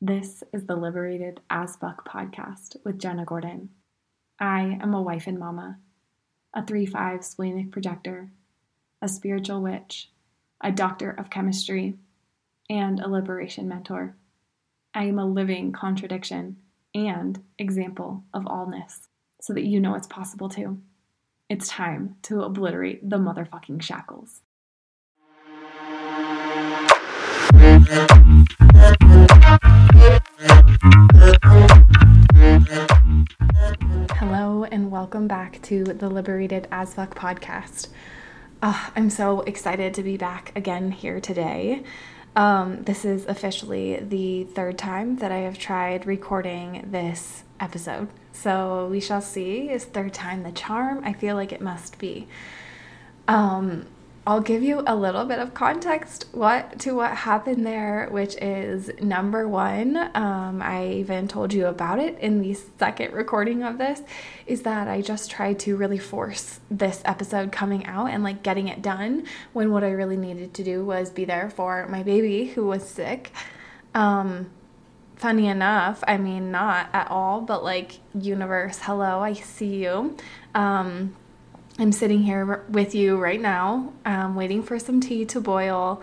This 0.00 0.44
is 0.52 0.66
the 0.66 0.76
Liberated 0.76 1.40
as 1.50 1.74
Fuck 1.74 2.08
podcast 2.08 2.76
with 2.84 3.00
Jenna 3.00 3.24
Gordon. 3.24 3.70
I 4.38 4.78
am 4.80 4.94
a 4.94 5.02
wife 5.02 5.26
and 5.26 5.40
mama, 5.40 5.80
a 6.54 6.64
3 6.64 6.86
5 6.86 7.24
splenic 7.24 7.72
projector, 7.72 8.30
a 9.02 9.08
spiritual 9.08 9.60
witch, 9.60 10.12
a 10.60 10.70
doctor 10.70 11.10
of 11.10 11.30
chemistry, 11.30 11.96
and 12.70 13.00
a 13.00 13.08
liberation 13.08 13.66
mentor. 13.66 14.14
I 14.94 15.06
am 15.06 15.18
a 15.18 15.26
living 15.26 15.72
contradiction 15.72 16.58
and 16.94 17.42
example 17.58 18.22
of 18.32 18.44
allness 18.44 19.08
so 19.40 19.52
that 19.52 19.64
you 19.64 19.80
know 19.80 19.96
it's 19.96 20.06
possible 20.06 20.48
too. 20.48 20.80
It's 21.48 21.66
time 21.66 22.18
to 22.22 22.42
obliterate 22.42 23.10
the 23.10 23.16
motherfucking 23.16 23.82
shackles. 23.82 24.42
Hello, 34.18 34.64
and 34.64 34.90
welcome 34.90 35.28
back 35.28 35.62
to 35.62 35.84
the 35.84 36.08
Liberated 36.08 36.68
as 36.70 36.94
Fuck 36.94 37.14
podcast. 37.14 37.88
Uh, 38.62 38.90
I'm 38.96 39.10
so 39.10 39.40
excited 39.42 39.94
to 39.94 40.02
be 40.02 40.16
back 40.16 40.52
again 40.56 40.90
here 40.92 41.20
today. 41.20 41.82
Um, 42.36 42.82
this 42.82 43.04
is 43.04 43.26
officially 43.26 43.96
the 44.00 44.44
third 44.44 44.78
time 44.78 45.16
that 45.16 45.32
I 45.32 45.38
have 45.38 45.58
tried 45.58 46.06
recording 46.06 46.88
this 46.90 47.44
episode. 47.60 48.08
So 48.32 48.88
we 48.90 49.00
shall 49.00 49.22
see. 49.22 49.70
Is 49.70 49.84
third 49.84 50.12
time 50.12 50.42
the 50.42 50.52
charm? 50.52 51.02
I 51.04 51.12
feel 51.12 51.34
like 51.34 51.52
it 51.52 51.60
must 51.60 51.98
be. 51.98 52.28
Um, 53.26 53.86
I'll 54.28 54.42
give 54.42 54.62
you 54.62 54.82
a 54.86 54.94
little 54.94 55.24
bit 55.24 55.38
of 55.38 55.54
context 55.54 56.26
what 56.32 56.80
to 56.80 56.92
what 56.92 57.12
happened 57.12 57.64
there, 57.64 58.08
which 58.10 58.36
is 58.42 58.90
number 59.00 59.48
one. 59.48 59.96
Um, 60.14 60.60
I 60.60 60.86
even 60.88 61.28
told 61.28 61.54
you 61.54 61.64
about 61.64 61.98
it 61.98 62.18
in 62.18 62.42
the 62.42 62.52
second 62.78 63.14
recording 63.14 63.62
of 63.62 63.78
this. 63.78 64.02
Is 64.46 64.64
that 64.64 64.86
I 64.86 65.00
just 65.00 65.30
tried 65.30 65.58
to 65.60 65.78
really 65.78 65.96
force 65.96 66.60
this 66.70 67.00
episode 67.06 67.52
coming 67.52 67.86
out 67.86 68.08
and 68.08 68.22
like 68.22 68.42
getting 68.42 68.68
it 68.68 68.82
done 68.82 69.24
when 69.54 69.72
what 69.72 69.82
I 69.82 69.92
really 69.92 70.18
needed 70.18 70.52
to 70.52 70.62
do 70.62 70.84
was 70.84 71.08
be 71.08 71.24
there 71.24 71.48
for 71.48 71.88
my 71.88 72.02
baby 72.02 72.48
who 72.48 72.66
was 72.66 72.86
sick. 72.86 73.32
Um, 73.94 74.50
funny 75.16 75.46
enough, 75.46 76.04
I 76.06 76.18
mean, 76.18 76.50
not 76.50 76.90
at 76.92 77.10
all, 77.10 77.40
but 77.40 77.64
like, 77.64 77.92
universe, 78.14 78.78
hello, 78.82 79.20
I 79.20 79.32
see 79.32 79.84
you. 79.84 80.18
Um, 80.54 81.16
I'm 81.80 81.92
sitting 81.92 82.24
here 82.24 82.64
with 82.68 82.96
you 82.96 83.16
right 83.18 83.40
now, 83.40 83.92
um, 84.04 84.34
waiting 84.34 84.64
for 84.64 84.80
some 84.80 85.00
tea 85.00 85.24
to 85.26 85.40
boil. 85.40 86.02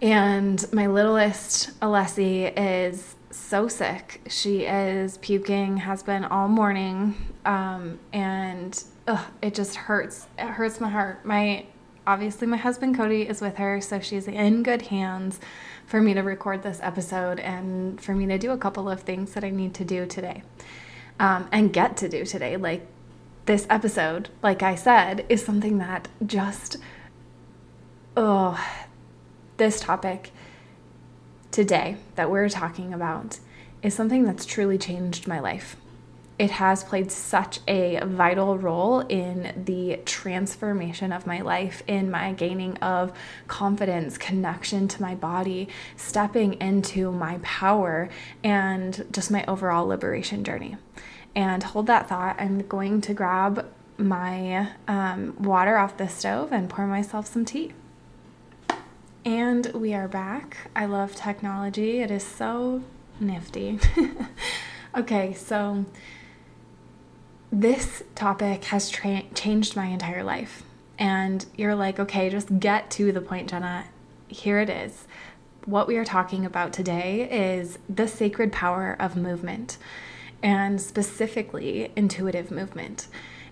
And 0.00 0.64
my 0.72 0.86
littlest, 0.86 1.78
Alessi, 1.80 2.50
is 2.56 3.14
so 3.30 3.68
sick. 3.68 4.22
She 4.28 4.62
is 4.64 5.18
puking, 5.18 5.76
has 5.78 6.02
been 6.02 6.24
all 6.24 6.48
morning. 6.48 7.14
Um, 7.44 7.98
and 8.14 8.82
ugh, 9.06 9.26
it 9.42 9.54
just 9.54 9.76
hurts. 9.76 10.26
It 10.38 10.46
hurts 10.46 10.80
my 10.80 10.88
heart. 10.88 11.22
My 11.22 11.66
obviously 12.06 12.46
my 12.46 12.56
husband 12.56 12.96
Cody 12.96 13.28
is 13.28 13.42
with 13.42 13.56
her, 13.56 13.82
so 13.82 14.00
she's 14.00 14.26
in 14.26 14.62
good 14.62 14.82
hands 14.82 15.38
for 15.84 16.00
me 16.00 16.14
to 16.14 16.22
record 16.22 16.62
this 16.62 16.80
episode 16.82 17.38
and 17.40 18.00
for 18.00 18.14
me 18.14 18.24
to 18.26 18.38
do 18.38 18.52
a 18.52 18.56
couple 18.56 18.88
of 18.88 19.02
things 19.02 19.34
that 19.34 19.44
I 19.44 19.50
need 19.50 19.74
to 19.74 19.84
do 19.84 20.06
today. 20.06 20.42
Um, 21.20 21.46
and 21.52 21.72
get 21.72 21.98
to 21.98 22.08
do 22.08 22.24
today. 22.24 22.56
Like 22.56 22.86
this 23.48 23.66
episode, 23.70 24.28
like 24.42 24.62
I 24.62 24.74
said, 24.74 25.24
is 25.30 25.42
something 25.42 25.78
that 25.78 26.06
just, 26.24 26.76
oh, 28.14 28.62
this 29.56 29.80
topic 29.80 30.32
today 31.50 31.96
that 32.16 32.30
we're 32.30 32.50
talking 32.50 32.92
about 32.92 33.38
is 33.82 33.94
something 33.94 34.24
that's 34.24 34.44
truly 34.44 34.76
changed 34.76 35.26
my 35.26 35.40
life. 35.40 35.76
It 36.38 36.50
has 36.50 36.84
played 36.84 37.10
such 37.10 37.60
a 37.66 38.00
vital 38.04 38.58
role 38.58 39.00
in 39.00 39.64
the 39.64 40.00
transformation 40.04 41.10
of 41.10 41.26
my 41.26 41.40
life, 41.40 41.82
in 41.86 42.10
my 42.10 42.34
gaining 42.34 42.76
of 42.76 43.12
confidence, 43.46 44.18
connection 44.18 44.88
to 44.88 45.00
my 45.00 45.14
body, 45.14 45.68
stepping 45.96 46.60
into 46.60 47.10
my 47.10 47.38
power, 47.42 48.10
and 48.44 49.06
just 49.10 49.30
my 49.30 49.42
overall 49.46 49.86
liberation 49.86 50.44
journey 50.44 50.76
and 51.38 51.62
hold 51.62 51.86
that 51.86 52.08
thought. 52.08 52.34
I'm 52.40 52.66
going 52.66 53.00
to 53.02 53.14
grab 53.14 53.64
my 53.96 54.70
um, 54.88 55.36
water 55.38 55.78
off 55.78 55.96
the 55.96 56.08
stove 56.08 56.50
and 56.50 56.68
pour 56.68 56.84
myself 56.84 57.28
some 57.28 57.44
tea. 57.44 57.74
And 59.24 59.66
we 59.72 59.94
are 59.94 60.08
back. 60.08 60.56
I 60.74 60.86
love 60.86 61.14
technology, 61.14 62.00
it 62.00 62.10
is 62.10 62.24
so 62.24 62.82
nifty. 63.20 63.78
okay, 64.96 65.32
so 65.32 65.84
this 67.52 68.02
topic 68.16 68.64
has 68.64 68.90
tra- 68.90 69.22
changed 69.32 69.76
my 69.76 69.86
entire 69.86 70.24
life. 70.24 70.64
And 70.98 71.46
you're 71.56 71.76
like, 71.76 72.00
okay, 72.00 72.30
just 72.30 72.58
get 72.58 72.90
to 72.92 73.12
the 73.12 73.20
point, 73.20 73.50
Jenna. 73.50 73.84
Here 74.26 74.58
it 74.58 74.68
is. 74.68 75.06
What 75.66 75.86
we 75.86 75.98
are 75.98 76.04
talking 76.04 76.44
about 76.44 76.72
today 76.72 77.28
is 77.30 77.78
the 77.88 78.08
sacred 78.08 78.50
power 78.50 78.96
of 78.98 79.14
movement 79.14 79.78
and 80.42 80.80
specifically 80.80 81.92
intuitive 81.96 82.50
movement. 82.50 83.08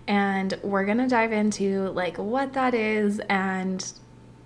And 0.07 0.57
we're 0.63 0.85
going 0.85 0.99
to 0.99 1.07
dive 1.07 1.33
into 1.33 1.89
like 1.89 2.17
what 2.17 2.53
that 2.53 2.73
is 2.73 3.19
and 3.29 3.91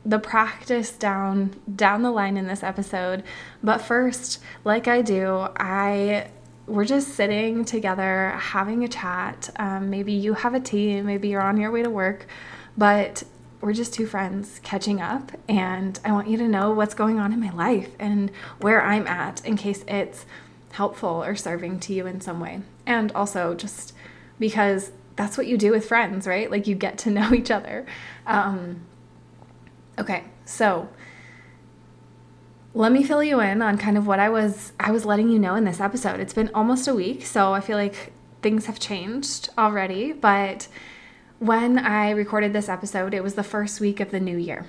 the 0.04 0.18
practice 0.18 0.92
down 0.92 1.56
down 1.76 2.02
the 2.02 2.12
line 2.12 2.38
in 2.38 2.48
this 2.48 2.64
episode. 2.64 3.24
But 3.64 3.80
first, 3.80 4.42
like 4.64 4.88
I 4.88 5.02
do, 5.02 5.48
I 5.58 6.30
we're 6.66 6.86
just 6.86 7.10
sitting 7.10 7.66
together 7.66 8.30
having 8.38 8.84
a 8.84 8.88
chat. 8.88 9.50
Um, 9.58 9.90
maybe 9.90 10.14
you 10.14 10.34
have 10.34 10.54
a 10.54 10.60
tea, 10.60 11.02
maybe 11.02 11.28
you're 11.28 11.42
on 11.42 11.58
your 11.58 11.72
way 11.72 11.84
to 11.84 11.90
work, 11.90 12.28
but 12.78 13.24
we're 13.60 13.74
just 13.74 13.94
two 13.94 14.08
friends 14.08 14.60
catching 14.64 15.02
up, 15.02 15.32
and 15.48 16.00
I 16.04 16.12
want 16.14 16.28
you 16.28 16.38
to 16.38 16.48
know 16.48 16.72
what's 16.72 16.96
going 16.96 17.20
on 17.20 17.32
in 17.32 17.40
my 17.40 17.52
life 17.52 17.90
and 18.00 18.32
where 18.60 18.82
I'm 18.82 19.06
at 19.06 19.46
in 19.46 19.56
case 19.56 19.84
it's 19.88 20.26
helpful 20.72 21.24
or 21.24 21.36
serving 21.36 21.80
to 21.82 21.94
you 21.94 22.08
in 22.08 22.22
some 22.22 22.40
way. 22.40 22.62
And 22.86 23.12
also 23.14 23.54
just 23.54 23.94
because 24.40 24.92
that's 25.16 25.38
what 25.38 25.48
you 25.48 25.58
do 25.58 25.72
with 25.72 25.86
friends, 25.86 26.26
right? 26.28 26.50
Like 26.50 26.68
you 26.68 26.76
get 26.76 26.98
to 27.00 27.10
know 27.12 27.34
each 27.34 27.52
other. 27.52 27.86
Um, 28.26 28.82
okay, 30.00 30.26
so 30.46 30.90
let 32.74 32.92
me 32.92 33.04
fill 33.04 33.24
you 33.24 33.40
in 33.42 33.62
on 33.62 33.78
kind 33.78 33.98
of 33.98 34.08
what 34.08 34.20
I 34.20 34.30
was 34.30 34.72
I 34.80 34.92
was 34.92 35.06
letting 35.06 35.30
you 35.30 35.40
know 35.40 35.56
in 35.56 35.66
this 35.66 35.80
episode. 35.80 36.20
It's 36.20 36.34
been 36.34 36.50
almost 36.54 36.88
a 36.88 36.94
week, 36.94 37.26
so 37.26 37.54
I 37.54 37.60
feel 37.60 37.78
like 37.78 38.14
things 38.42 38.66
have 38.66 38.80
changed 38.80 39.50
already, 39.58 40.14
but 40.14 40.68
when 41.40 41.80
I 41.80 42.12
recorded 42.12 42.54
this 42.54 42.70
episode, 42.70 43.14
it 43.14 43.24
was 43.24 43.34
the 43.34 43.44
first 43.44 43.80
week 43.80 44.00
of 44.00 44.12
the 44.12 44.20
new 44.20 44.38
year. 44.38 44.68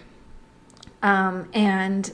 Um, 1.03 1.49
and 1.53 2.11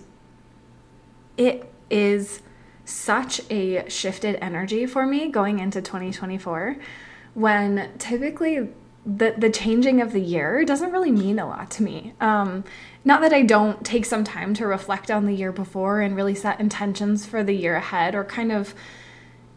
it 1.36 1.72
is 1.90 2.42
such 2.88 3.40
a 3.50 3.88
shifted 3.88 4.36
energy 4.42 4.86
for 4.86 5.06
me 5.06 5.28
going 5.28 5.58
into 5.58 5.82
2024 5.82 6.76
when 7.34 7.90
typically 7.98 8.68
the 9.06 9.34
the 9.38 9.50
changing 9.50 10.00
of 10.00 10.12
the 10.12 10.20
year 10.20 10.64
doesn't 10.64 10.90
really 10.90 11.12
mean 11.12 11.38
a 11.38 11.46
lot 11.46 11.70
to 11.70 11.82
me. 11.82 12.14
Um, 12.20 12.64
not 13.04 13.20
that 13.20 13.32
I 13.32 13.42
don't 13.42 13.84
take 13.84 14.04
some 14.04 14.24
time 14.24 14.54
to 14.54 14.66
reflect 14.66 15.10
on 15.10 15.26
the 15.26 15.34
year 15.34 15.52
before 15.52 16.00
and 16.00 16.16
really 16.16 16.34
set 16.34 16.60
intentions 16.60 17.24
for 17.24 17.44
the 17.44 17.54
year 17.54 17.76
ahead 17.76 18.14
or 18.14 18.24
kind 18.24 18.52
of 18.52 18.74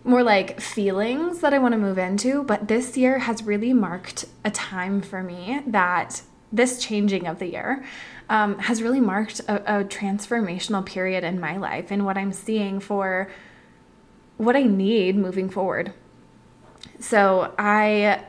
more 0.04 0.24
like 0.24 0.60
feelings 0.60 1.40
that 1.40 1.54
I 1.54 1.60
want 1.60 1.74
to 1.74 1.78
move 1.78 1.98
into, 1.98 2.44
but 2.44 2.68
this 2.68 2.98
year 2.98 3.20
has 3.20 3.44
really 3.44 3.74
marked 3.74 4.26
a 4.44 4.52
time 4.52 5.02
for 5.02 5.22
me 5.22 5.62
that 5.68 6.22
this 6.52 6.84
changing 6.84 7.28
of 7.28 7.40
the 7.40 7.48
year 7.48 7.84
um, 8.32 8.58
has 8.60 8.82
really 8.82 9.02
marked 9.02 9.42
a, 9.42 9.82
a 9.82 9.84
transformational 9.84 10.86
period 10.86 11.26
in 11.26 11.38
my 11.38 11.58
life 11.58 11.92
and 11.92 12.06
what 12.06 12.18
I'm 12.18 12.32
seeing 12.32 12.80
for 12.80 13.30
what 14.38 14.56
I 14.56 14.64
need 14.64 15.18
moving 15.18 15.50
forward. 15.50 15.94
So, 16.98 17.54
I, 17.60 18.24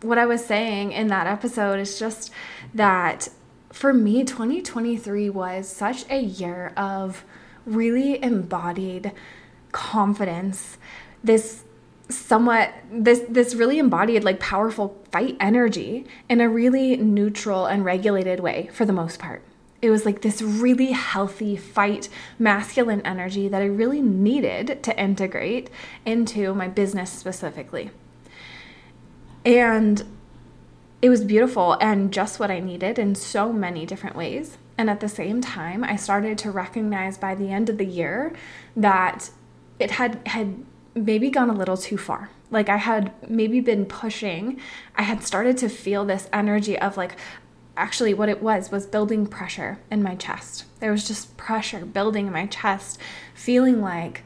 what 0.00 0.16
I 0.16 0.24
was 0.24 0.42
saying 0.42 0.92
in 0.92 1.08
that 1.08 1.26
episode 1.26 1.78
is 1.80 1.98
just 1.98 2.30
that 2.72 3.28
for 3.72 3.92
me, 3.92 4.24
2023 4.24 5.28
was 5.28 5.68
such 5.68 6.06
a 6.08 6.20
year 6.20 6.72
of 6.78 7.24
really 7.66 8.22
embodied 8.22 9.12
confidence, 9.70 10.78
this 11.22 11.64
somewhat 12.10 12.74
this 12.90 13.20
this 13.28 13.54
really 13.54 13.78
embodied 13.78 14.24
like 14.24 14.40
powerful 14.40 15.02
fight 15.10 15.36
energy 15.40 16.06
in 16.28 16.40
a 16.40 16.48
really 16.48 16.96
neutral 16.96 17.66
and 17.66 17.84
regulated 17.84 18.40
way 18.40 18.68
for 18.72 18.84
the 18.84 18.92
most 18.92 19.18
part. 19.18 19.42
It 19.82 19.90
was 19.90 20.04
like 20.04 20.20
this 20.20 20.42
really 20.42 20.92
healthy 20.92 21.56
fight 21.56 22.08
masculine 22.38 23.00
energy 23.02 23.48
that 23.48 23.62
I 23.62 23.66
really 23.66 24.02
needed 24.02 24.82
to 24.82 25.00
integrate 25.00 25.70
into 26.04 26.54
my 26.54 26.68
business 26.68 27.10
specifically. 27.10 27.90
And 29.44 30.04
it 31.00 31.08
was 31.08 31.24
beautiful 31.24 31.78
and 31.80 32.12
just 32.12 32.38
what 32.38 32.50
I 32.50 32.60
needed 32.60 32.98
in 32.98 33.14
so 33.14 33.52
many 33.52 33.86
different 33.86 34.16
ways. 34.16 34.58
And 34.76 34.90
at 34.90 35.00
the 35.00 35.08
same 35.08 35.40
time, 35.40 35.82
I 35.82 35.96
started 35.96 36.36
to 36.38 36.50
recognize 36.50 37.16
by 37.16 37.34
the 37.34 37.50
end 37.50 37.70
of 37.70 37.78
the 37.78 37.86
year 37.86 38.34
that 38.76 39.30
it 39.78 39.92
had 39.92 40.20
had 40.26 40.64
maybe 40.94 41.30
gone 41.30 41.50
a 41.50 41.54
little 41.54 41.76
too 41.76 41.98
far. 41.98 42.30
Like 42.50 42.68
I 42.68 42.78
had 42.78 43.12
maybe 43.28 43.60
been 43.60 43.86
pushing. 43.86 44.60
I 44.96 45.02
had 45.02 45.22
started 45.22 45.56
to 45.58 45.68
feel 45.68 46.04
this 46.04 46.28
energy 46.32 46.78
of 46.78 46.96
like 46.96 47.16
actually 47.76 48.12
what 48.12 48.28
it 48.28 48.42
was 48.42 48.70
was 48.70 48.86
building 48.86 49.26
pressure 49.26 49.78
in 49.90 50.02
my 50.02 50.14
chest. 50.14 50.64
There 50.80 50.90
was 50.90 51.06
just 51.06 51.36
pressure 51.36 51.84
building 51.84 52.26
in 52.26 52.32
my 52.32 52.46
chest, 52.46 52.98
feeling 53.34 53.80
like 53.80 54.22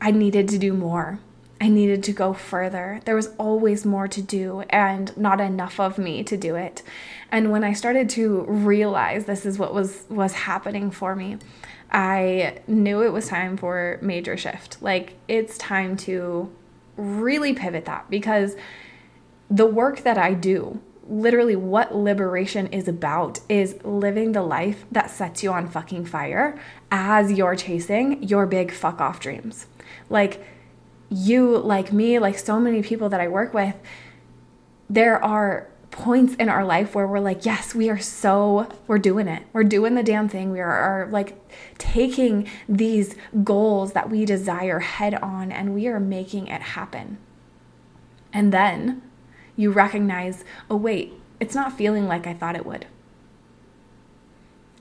I 0.00 0.10
needed 0.10 0.48
to 0.48 0.58
do 0.58 0.72
more. 0.72 1.20
I 1.62 1.68
needed 1.68 2.02
to 2.04 2.12
go 2.12 2.32
further. 2.32 3.00
There 3.04 3.14
was 3.14 3.28
always 3.38 3.86
more 3.86 4.08
to 4.08 4.20
do 4.20 4.62
and 4.62 5.16
not 5.16 5.40
enough 5.40 5.78
of 5.78 5.96
me 5.96 6.24
to 6.24 6.36
do 6.36 6.56
it. 6.56 6.82
And 7.30 7.52
when 7.52 7.62
I 7.62 7.72
started 7.72 8.08
to 8.10 8.40
realize 8.48 9.26
this 9.26 9.46
is 9.46 9.60
what 9.60 9.72
was 9.72 10.04
was 10.08 10.32
happening 10.32 10.90
for 10.90 11.14
me, 11.14 11.38
I 11.92 12.58
knew 12.66 13.02
it 13.02 13.12
was 13.12 13.28
time 13.28 13.56
for 13.56 14.00
major 14.02 14.36
shift. 14.36 14.82
Like 14.82 15.14
it's 15.28 15.56
time 15.56 15.96
to 15.98 16.50
really 16.96 17.52
pivot 17.54 17.84
that 17.84 18.10
because 18.10 18.56
the 19.48 19.66
work 19.66 20.00
that 20.00 20.18
I 20.18 20.34
do, 20.34 20.80
literally 21.08 21.54
what 21.54 21.94
liberation 21.94 22.66
is 22.68 22.88
about 22.88 23.38
is 23.48 23.76
living 23.84 24.32
the 24.32 24.42
life 24.42 24.84
that 24.90 25.12
sets 25.12 25.44
you 25.44 25.52
on 25.52 25.68
fucking 25.68 26.06
fire 26.06 26.58
as 26.90 27.30
you're 27.30 27.54
chasing 27.54 28.20
your 28.20 28.46
big 28.46 28.72
fuck 28.72 29.00
off 29.00 29.20
dreams. 29.20 29.66
Like 30.10 30.44
you, 31.12 31.58
like 31.58 31.92
me, 31.92 32.18
like 32.18 32.38
so 32.38 32.58
many 32.58 32.82
people 32.82 33.08
that 33.10 33.20
I 33.20 33.28
work 33.28 33.54
with, 33.54 33.76
there 34.88 35.22
are 35.22 35.68
points 35.90 36.34
in 36.36 36.48
our 36.48 36.64
life 36.64 36.94
where 36.94 37.06
we're 37.06 37.20
like, 37.20 37.44
yes, 37.44 37.74
we 37.74 37.90
are 37.90 37.98
so, 37.98 38.68
we're 38.86 38.98
doing 38.98 39.28
it. 39.28 39.44
We're 39.52 39.64
doing 39.64 39.94
the 39.94 40.02
damn 40.02 40.28
thing. 40.28 40.50
We 40.50 40.60
are, 40.60 40.72
are, 40.72 41.06
like 41.10 41.38
taking 41.78 42.48
these 42.68 43.14
goals 43.44 43.92
that 43.92 44.10
we 44.10 44.24
desire 44.24 44.80
head 44.80 45.14
on 45.14 45.52
and 45.52 45.74
we 45.74 45.86
are 45.86 46.00
making 46.00 46.48
it 46.48 46.62
happen. 46.62 47.18
And 48.32 48.52
then 48.52 49.02
you 49.54 49.70
recognize, 49.70 50.44
oh, 50.70 50.76
wait, 50.76 51.12
it's 51.38 51.54
not 51.54 51.76
feeling 51.76 52.08
like 52.08 52.26
I 52.26 52.32
thought 52.32 52.56
it 52.56 52.64
would 52.64 52.86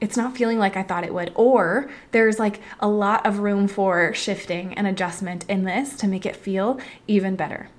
it's 0.02 0.18
not 0.18 0.36
feeling 0.36 0.58
like 0.58 0.76
I 0.76 0.84
thought 0.84 1.06
it 1.06 1.14
would. 1.14 1.32
Or 1.36 1.90
there's 2.12 2.40
like 2.40 2.60
a 2.80 2.90
lot 2.90 3.26
of 3.26 3.40
room 3.40 3.68
for 3.68 4.14
shifting 4.14 4.74
and 4.74 4.88
adjustment 4.88 5.46
in 5.48 5.64
this 5.64 5.96
to 5.98 6.08
make 6.08 6.26
it 6.26 6.36
feel 6.36 6.80
even 7.08 7.36
better. 7.36 7.70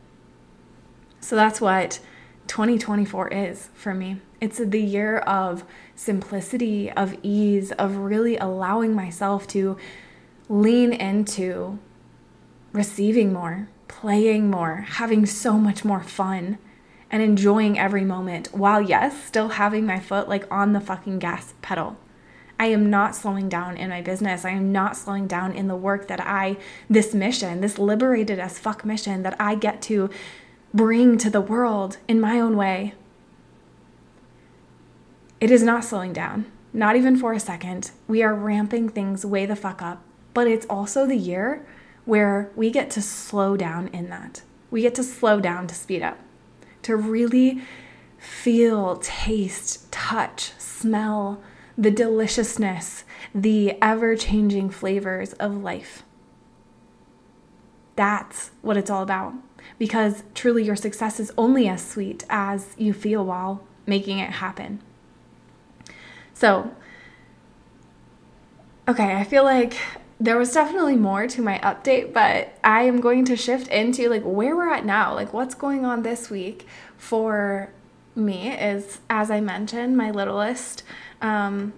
So 1.20 1.34
that's 1.34 1.60
what 1.60 1.98
2024 2.46 3.28
is 3.28 3.68
for 3.74 3.92
me. 3.92 4.20
It's 4.40 4.58
the 4.58 4.80
year 4.80 5.18
of 5.18 5.64
simplicity, 5.94 6.90
of 6.92 7.16
ease, 7.22 7.72
of 7.72 7.96
really 7.96 8.36
allowing 8.36 8.94
myself 8.94 9.46
to 9.48 9.76
lean 10.48 10.92
into 10.92 11.78
receiving 12.72 13.32
more, 13.32 13.68
playing 13.88 14.50
more, 14.50 14.86
having 14.88 15.26
so 15.26 15.54
much 15.54 15.84
more 15.84 16.02
fun 16.02 16.58
and 17.10 17.22
enjoying 17.22 17.78
every 17.78 18.04
moment 18.04 18.48
while 18.52 18.80
yes, 18.80 19.24
still 19.24 19.50
having 19.50 19.84
my 19.84 20.00
foot 20.00 20.28
like 20.28 20.50
on 20.52 20.72
the 20.72 20.80
fucking 20.80 21.18
gas 21.18 21.54
pedal. 21.62 21.96
I 22.62 22.66
am 22.66 22.90
not 22.90 23.16
slowing 23.16 23.48
down 23.48 23.76
in 23.76 23.90
my 23.90 24.02
business. 24.02 24.44
I 24.44 24.50
am 24.50 24.70
not 24.70 24.96
slowing 24.96 25.26
down 25.26 25.50
in 25.50 25.66
the 25.66 25.74
work 25.74 26.06
that 26.06 26.20
I, 26.20 26.58
this 26.88 27.12
mission, 27.12 27.60
this 27.60 27.76
liberated 27.76 28.38
as 28.38 28.60
fuck 28.60 28.84
mission 28.84 29.24
that 29.24 29.34
I 29.40 29.56
get 29.56 29.82
to 29.82 30.10
bring 30.72 31.18
to 31.18 31.28
the 31.28 31.40
world 31.40 31.96
in 32.06 32.20
my 32.20 32.38
own 32.38 32.56
way. 32.56 32.94
It 35.40 35.50
is 35.50 35.64
not 35.64 35.82
slowing 35.82 36.12
down, 36.12 36.46
not 36.72 36.94
even 36.94 37.16
for 37.16 37.32
a 37.32 37.40
second. 37.40 37.90
We 38.06 38.22
are 38.22 38.32
ramping 38.32 38.88
things 38.88 39.26
way 39.26 39.44
the 39.44 39.56
fuck 39.56 39.82
up. 39.82 40.00
But 40.32 40.46
it's 40.46 40.66
also 40.66 41.04
the 41.04 41.16
year 41.16 41.66
where 42.04 42.52
we 42.54 42.70
get 42.70 42.90
to 42.92 43.02
slow 43.02 43.56
down 43.56 43.88
in 43.88 44.08
that. 44.10 44.42
We 44.70 44.82
get 44.82 44.94
to 44.94 45.02
slow 45.02 45.40
down 45.40 45.66
to 45.66 45.74
speed 45.74 46.02
up, 46.02 46.18
to 46.82 46.94
really 46.94 47.60
feel, 48.18 48.98
taste, 48.98 49.90
touch, 49.90 50.52
smell, 50.58 51.42
the 51.82 51.90
deliciousness, 51.90 53.02
the 53.34 53.76
ever 53.82 54.14
changing 54.14 54.70
flavors 54.70 55.32
of 55.34 55.56
life. 55.56 56.04
That's 57.96 58.52
what 58.62 58.76
it's 58.76 58.88
all 58.88 59.02
about. 59.02 59.34
Because 59.80 60.22
truly, 60.32 60.62
your 60.64 60.76
success 60.76 61.18
is 61.18 61.32
only 61.36 61.66
as 61.68 61.84
sweet 61.84 62.24
as 62.30 62.74
you 62.78 62.92
feel 62.92 63.24
while 63.24 63.64
making 63.84 64.20
it 64.20 64.30
happen. 64.30 64.80
So, 66.34 66.72
okay, 68.88 69.16
I 69.16 69.24
feel 69.24 69.42
like 69.42 69.76
there 70.20 70.38
was 70.38 70.52
definitely 70.52 70.96
more 70.96 71.26
to 71.26 71.42
my 71.42 71.58
update, 71.58 72.12
but 72.12 72.56
I 72.62 72.82
am 72.82 73.00
going 73.00 73.24
to 73.24 73.36
shift 73.36 73.66
into 73.68 74.08
like 74.08 74.22
where 74.22 74.54
we're 74.54 74.72
at 74.72 74.84
now, 74.84 75.14
like 75.14 75.32
what's 75.32 75.56
going 75.56 75.84
on 75.84 76.04
this 76.04 76.30
week 76.30 76.64
for 76.96 77.72
me 78.14 78.50
is 78.50 79.00
as 79.08 79.30
I 79.30 79.40
mentioned, 79.40 79.96
my 79.96 80.10
littlest 80.10 80.82
um, 81.20 81.72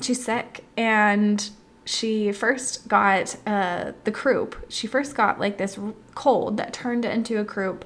she's 0.00 0.24
sick 0.24 0.64
and 0.76 1.50
she 1.84 2.32
first 2.32 2.88
got 2.88 3.36
uh, 3.46 3.92
the 4.04 4.12
croup. 4.12 4.56
She 4.68 4.86
first 4.86 5.14
got 5.14 5.40
like 5.40 5.58
this 5.58 5.78
cold 6.14 6.56
that 6.56 6.72
turned 6.72 7.04
into 7.04 7.40
a 7.40 7.44
croup, 7.44 7.84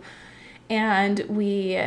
and 0.68 1.20
we 1.28 1.80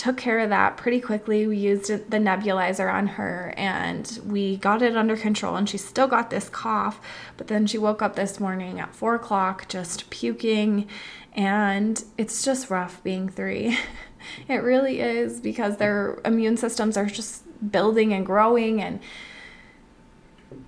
took 0.00 0.16
care 0.16 0.38
of 0.38 0.48
that 0.48 0.78
pretty 0.78 0.98
quickly. 0.98 1.46
We 1.46 1.58
used 1.58 1.88
the 1.88 2.16
nebulizer 2.16 2.90
on 2.90 3.06
her 3.06 3.52
and 3.58 4.18
we 4.24 4.56
got 4.56 4.80
it 4.80 4.96
under 4.96 5.14
control. 5.14 5.56
And 5.56 5.68
she 5.68 5.76
still 5.76 6.06
got 6.06 6.30
this 6.30 6.48
cough, 6.48 6.98
but 7.36 7.48
then 7.48 7.66
she 7.66 7.76
woke 7.76 8.00
up 8.00 8.16
this 8.16 8.40
morning 8.40 8.80
at 8.80 8.94
four 8.94 9.14
o'clock 9.14 9.68
just 9.68 10.08
puking, 10.08 10.88
and 11.34 12.02
it's 12.16 12.42
just 12.42 12.70
rough 12.70 13.02
being 13.02 13.28
three. 13.28 13.76
it 14.48 14.56
really 14.56 15.00
is 15.00 15.40
because 15.40 15.76
their 15.76 16.18
immune 16.24 16.56
systems 16.56 16.96
are 16.96 17.06
just 17.06 17.44
building 17.70 18.12
and 18.12 18.24
growing 18.24 18.80
and 18.82 19.00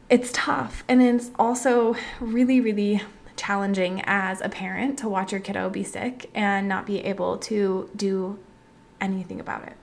it's 0.09 0.31
tough. 0.33 0.85
And 0.89 1.03
it's 1.03 1.31
also 1.39 1.97
really 2.21 2.61
really 2.61 3.03
challenging 3.37 4.03
as 4.05 4.41
a 4.41 4.49
parent 4.49 4.99
to 4.99 5.09
watch 5.09 5.33
your 5.33 5.41
kiddo 5.41 5.71
be 5.71 5.83
sick 5.83 6.31
and 6.35 6.69
not 6.69 6.87
be 6.87 7.01
able 7.01 7.39
to 7.39 7.91
do 7.97 8.39
anything 9.01 9.41
about 9.41 9.67
it. 9.67 9.77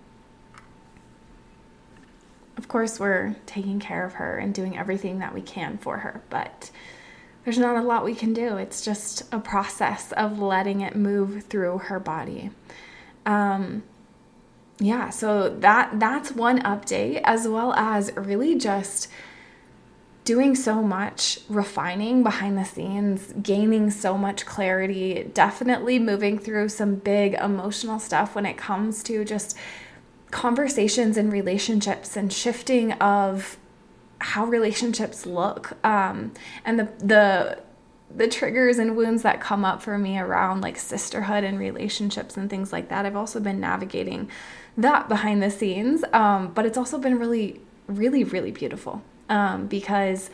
Of 2.58 2.68
course 2.68 3.00
we're 3.00 3.36
taking 3.46 3.80
care 3.80 4.06
of 4.06 4.14
her 4.14 4.38
and 4.38 4.54
doing 4.54 4.78
everything 4.78 5.20
that 5.20 5.34
we 5.34 5.42
can 5.42 5.78
for 5.78 5.98
her 5.98 6.22
but 6.30 6.72
there's 7.44 7.58
not 7.58 7.78
a 7.78 7.82
lot 7.82 8.06
we 8.06 8.14
can 8.14 8.34
do. 8.34 8.58
It's 8.58 8.84
just 8.84 9.24
a 9.34 9.40
process 9.40 10.12
of 10.12 10.40
letting 10.40 10.82
it 10.82 10.96
move 10.96 11.46
through 11.46 11.80
her 11.80 12.00
body 12.00 12.52
um, 13.30 13.84
yeah, 14.80 15.12
so 15.12 15.50
that 15.60 16.00
that's 16.00 16.32
one 16.32 16.62
update 16.64 17.22
as 17.24 17.48
well 17.48 17.74
as 17.74 18.12
really 18.16 18.56
just 18.56 19.08
doing 20.24 20.56
so 20.56 20.82
much 20.82 21.40
refining 21.48 22.24
behind 22.24 22.58
the 22.58 22.64
scenes, 22.64 23.34
gaining 23.42 23.92
so 23.92 24.18
much 24.18 24.48
clarity, 24.48 25.30
definitely 25.34 26.00
moving 26.00 26.40
through 26.40 26.70
some 26.70 26.96
big 26.96 27.36
emotional 27.36 28.00
stuff 28.00 28.34
when 28.34 28.48
it 28.48 28.58
comes 28.58 29.04
to 29.04 29.24
just 29.24 29.56
conversations 30.32 31.16
and 31.16 31.32
relationships 31.32 32.18
and 32.18 32.34
shifting 32.34 32.94
of 32.94 33.58
how 34.20 34.44
relationships 34.46 35.28
look. 35.28 35.78
Um, 35.86 36.34
and 36.66 36.80
the 36.80 36.90
the 36.98 37.60
the 38.16 38.28
triggers 38.28 38.80
and 38.80 38.96
wounds 38.96 39.24
that 39.24 39.40
come 39.40 39.64
up 39.64 39.82
for 39.82 39.98
me 39.98 40.18
around 40.18 40.62
like 40.62 40.78
sisterhood 40.78 41.44
and 41.44 41.60
relationships 41.60 42.38
and 42.38 42.50
things 42.50 42.74
like 42.74 42.90
that. 42.90 43.06
I've 43.06 43.16
also 43.16 43.40
been 43.40 43.60
navigating 43.60 44.30
that 44.78 45.08
behind 45.08 45.44
the 45.44 45.52
scenes, 45.52 46.04
um, 46.14 46.54
but 46.54 46.66
it's 46.66 46.78
also 46.78 46.98
been 46.98 47.20
really, 47.20 47.62
really, 47.88 48.24
really 48.24 48.52
beautiful 48.52 49.02
um, 49.30 49.68
because 49.68 50.30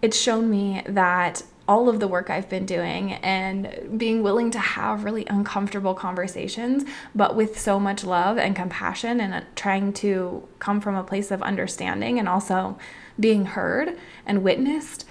it's 0.00 0.18
shown 0.18 0.48
me 0.48 0.82
that 0.86 1.42
all 1.66 1.90
of 1.90 2.00
the 2.00 2.08
work 2.08 2.30
I've 2.30 2.48
been 2.48 2.64
doing 2.64 3.12
and 3.14 3.98
being 3.98 4.22
willing 4.22 4.50
to 4.52 4.58
have 4.58 5.04
really 5.04 5.26
uncomfortable 5.26 5.94
conversations, 5.94 6.84
but 7.14 7.36
with 7.36 7.60
so 7.60 7.78
much 7.78 8.04
love 8.04 8.38
and 8.38 8.56
compassion 8.56 9.20
and 9.20 9.44
trying 9.54 9.92
to 9.94 10.48
come 10.60 10.80
from 10.80 10.94
a 10.94 11.04
place 11.04 11.30
of 11.30 11.42
understanding 11.42 12.18
and 12.18 12.26
also 12.26 12.78
being 13.20 13.44
heard 13.44 13.98
and 14.24 14.42
witnessed 14.42 15.04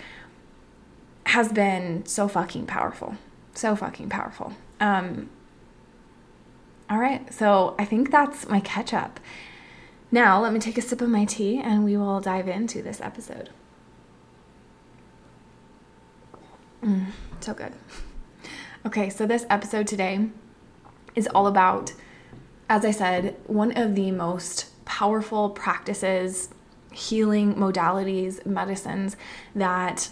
has 1.27 1.51
been 1.51 2.05
so 2.05 2.27
fucking 2.27 2.65
powerful. 2.65 3.17
So 3.53 3.75
fucking 3.75 4.09
powerful. 4.09 4.53
Um, 4.79 5.29
all 6.89 6.99
right, 6.99 7.33
so 7.33 7.75
I 7.77 7.85
think 7.85 8.11
that's 8.11 8.47
my 8.47 8.59
catch 8.61 8.93
up. 8.93 9.19
Now, 10.09 10.41
let 10.41 10.53
me 10.53 10.59
take 10.59 10.77
a 10.77 10.81
sip 10.81 11.01
of 11.01 11.09
my 11.09 11.25
tea 11.25 11.59
and 11.59 11.83
we 11.83 11.97
will 11.97 12.21
dive 12.21 12.47
into 12.47 12.81
this 12.81 13.01
episode. 13.01 13.49
Mm, 16.81 17.07
so 17.41 17.53
good. 17.53 17.73
Okay, 18.85 19.09
so 19.09 19.25
this 19.25 19.45
episode 19.49 19.85
today 19.85 20.29
is 21.13 21.27
all 21.27 21.47
about, 21.47 21.91
as 22.69 22.85
I 22.85 22.91
said, 22.91 23.35
one 23.47 23.75
of 23.75 23.95
the 23.95 24.11
most 24.11 24.67
powerful 24.85 25.49
practices 25.49 26.49
healing 26.93 27.55
modalities, 27.55 28.43
medicines 28.45 29.17
that 29.53 30.09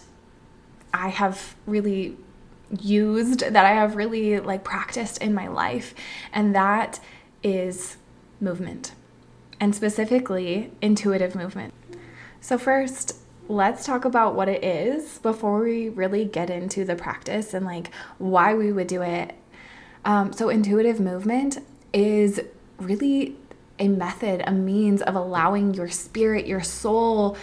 I 0.96 1.08
have 1.08 1.54
really 1.66 2.16
used, 2.80 3.40
that 3.40 3.64
I 3.64 3.72
have 3.72 3.96
really 3.96 4.40
like 4.40 4.64
practiced 4.64 5.18
in 5.18 5.34
my 5.34 5.48
life, 5.48 5.94
and 6.32 6.54
that 6.54 7.00
is 7.42 7.96
movement. 8.40 8.92
And 9.60 9.74
specifically 9.74 10.70
intuitive 10.82 11.34
movement. 11.34 11.72
So 12.40 12.58
first, 12.58 13.16
let's 13.48 13.86
talk 13.86 14.04
about 14.04 14.34
what 14.34 14.48
it 14.48 14.64
is 14.64 15.18
before 15.18 15.62
we 15.62 15.88
really 15.88 16.24
get 16.24 16.50
into 16.50 16.84
the 16.84 16.96
practice 16.96 17.54
and 17.54 17.64
like 17.64 17.90
why 18.18 18.54
we 18.54 18.72
would 18.72 18.86
do 18.86 19.02
it. 19.02 19.34
Um, 20.04 20.32
so, 20.32 20.48
intuitive 20.48 21.00
movement 21.00 21.58
is 21.92 22.40
really 22.78 23.36
a 23.78 23.88
method, 23.88 24.42
a 24.46 24.52
means 24.52 25.02
of 25.02 25.14
allowing 25.14 25.74
your 25.74 25.88
spirit, 25.88 26.46
your 26.46 26.62
soul 26.62 27.36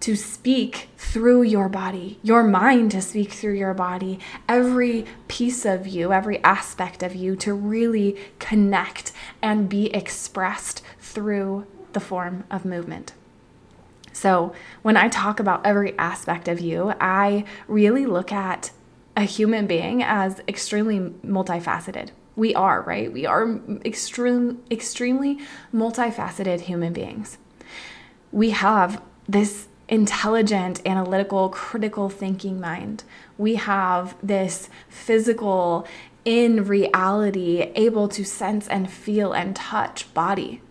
to 0.00 0.16
speak 0.16 0.88
through 0.96 1.42
your 1.42 1.68
body, 1.68 2.18
your 2.22 2.42
mind 2.42 2.90
to 2.90 3.02
speak 3.02 3.32
through 3.32 3.54
your 3.54 3.74
body, 3.74 4.18
every 4.48 5.04
piece 5.28 5.64
of 5.64 5.86
you, 5.86 6.12
every 6.12 6.42
aspect 6.42 7.02
of 7.02 7.14
you 7.14 7.36
to 7.36 7.52
really 7.52 8.16
connect 8.38 9.12
and 9.42 9.68
be 9.68 9.94
expressed 9.94 10.82
through 10.98 11.66
the 11.92 12.00
form 12.00 12.44
of 12.50 12.64
movement. 12.64 13.12
So, 14.12 14.52
when 14.82 14.96
I 14.96 15.08
talk 15.08 15.38
about 15.38 15.64
every 15.64 15.96
aspect 15.96 16.48
of 16.48 16.60
you, 16.60 16.94
I 17.00 17.44
really 17.68 18.06
look 18.06 18.32
at 18.32 18.70
a 19.16 19.22
human 19.22 19.66
being 19.66 20.02
as 20.02 20.40
extremely 20.48 20.98
multifaceted. 21.24 22.10
We 22.36 22.54
are, 22.54 22.82
right? 22.82 23.12
We 23.12 23.26
are 23.26 23.60
extreme, 23.84 24.62
extremely 24.70 25.38
multifaceted 25.74 26.60
human 26.62 26.92
beings. 26.92 27.38
We 28.32 28.50
have 28.50 29.02
this 29.28 29.68
intelligent, 29.90 30.80
analytical, 30.86 31.48
critical 31.48 32.08
thinking 32.08 32.60
mind. 32.60 33.02
We 33.36 33.56
have 33.56 34.14
this 34.22 34.70
physical, 34.88 35.86
in 36.24 36.64
reality, 36.64 37.72
able 37.74 38.08
to 38.08 38.24
sense 38.24 38.68
and 38.68 38.90
feel 38.90 39.32
and 39.32 39.54
touch 39.54 40.12
body. 40.14 40.62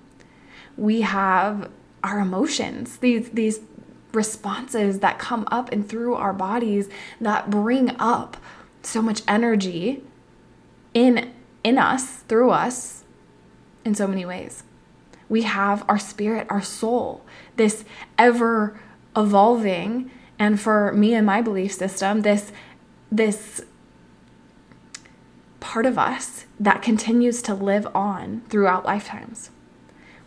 We 0.78 1.02
have 1.02 1.70
our 2.02 2.20
emotions, 2.20 2.98
these, 2.98 3.30
these 3.32 3.60
responses 4.14 5.00
that 5.00 5.20
come 5.20 5.46
up 5.52 5.72
and 5.72 5.88
through 5.88 6.16
our 6.16 6.34
bodies 6.34 6.90
that 7.20 7.50
bring 7.50 7.92
up 8.00 8.38
so 8.82 9.02
much 9.02 9.22
energy 9.28 10.02
in 10.94 11.32
in 11.64 11.78
us 11.78 12.22
through 12.22 12.50
us 12.50 13.04
in 13.84 13.94
so 13.94 14.08
many 14.08 14.26
ways 14.26 14.64
we 15.28 15.44
have 15.44 15.84
our 15.88 16.00
spirit 16.00 16.48
our 16.50 16.62
soul 16.62 17.24
this 17.58 17.84
ever 18.18 18.80
evolving 19.20 20.10
and 20.38 20.60
for 20.60 20.94
me 20.94 21.14
and 21.14 21.26
my 21.26 21.42
belief 21.42 21.74
system 21.74 22.22
this 22.22 22.52
this 23.12 23.62
part 25.60 25.86
of 25.86 25.98
us 25.98 26.46
that 26.60 26.82
continues 26.82 27.42
to 27.42 27.54
live 27.54 27.88
on 27.94 28.42
throughout 28.50 28.86
lifetimes. 28.86 29.50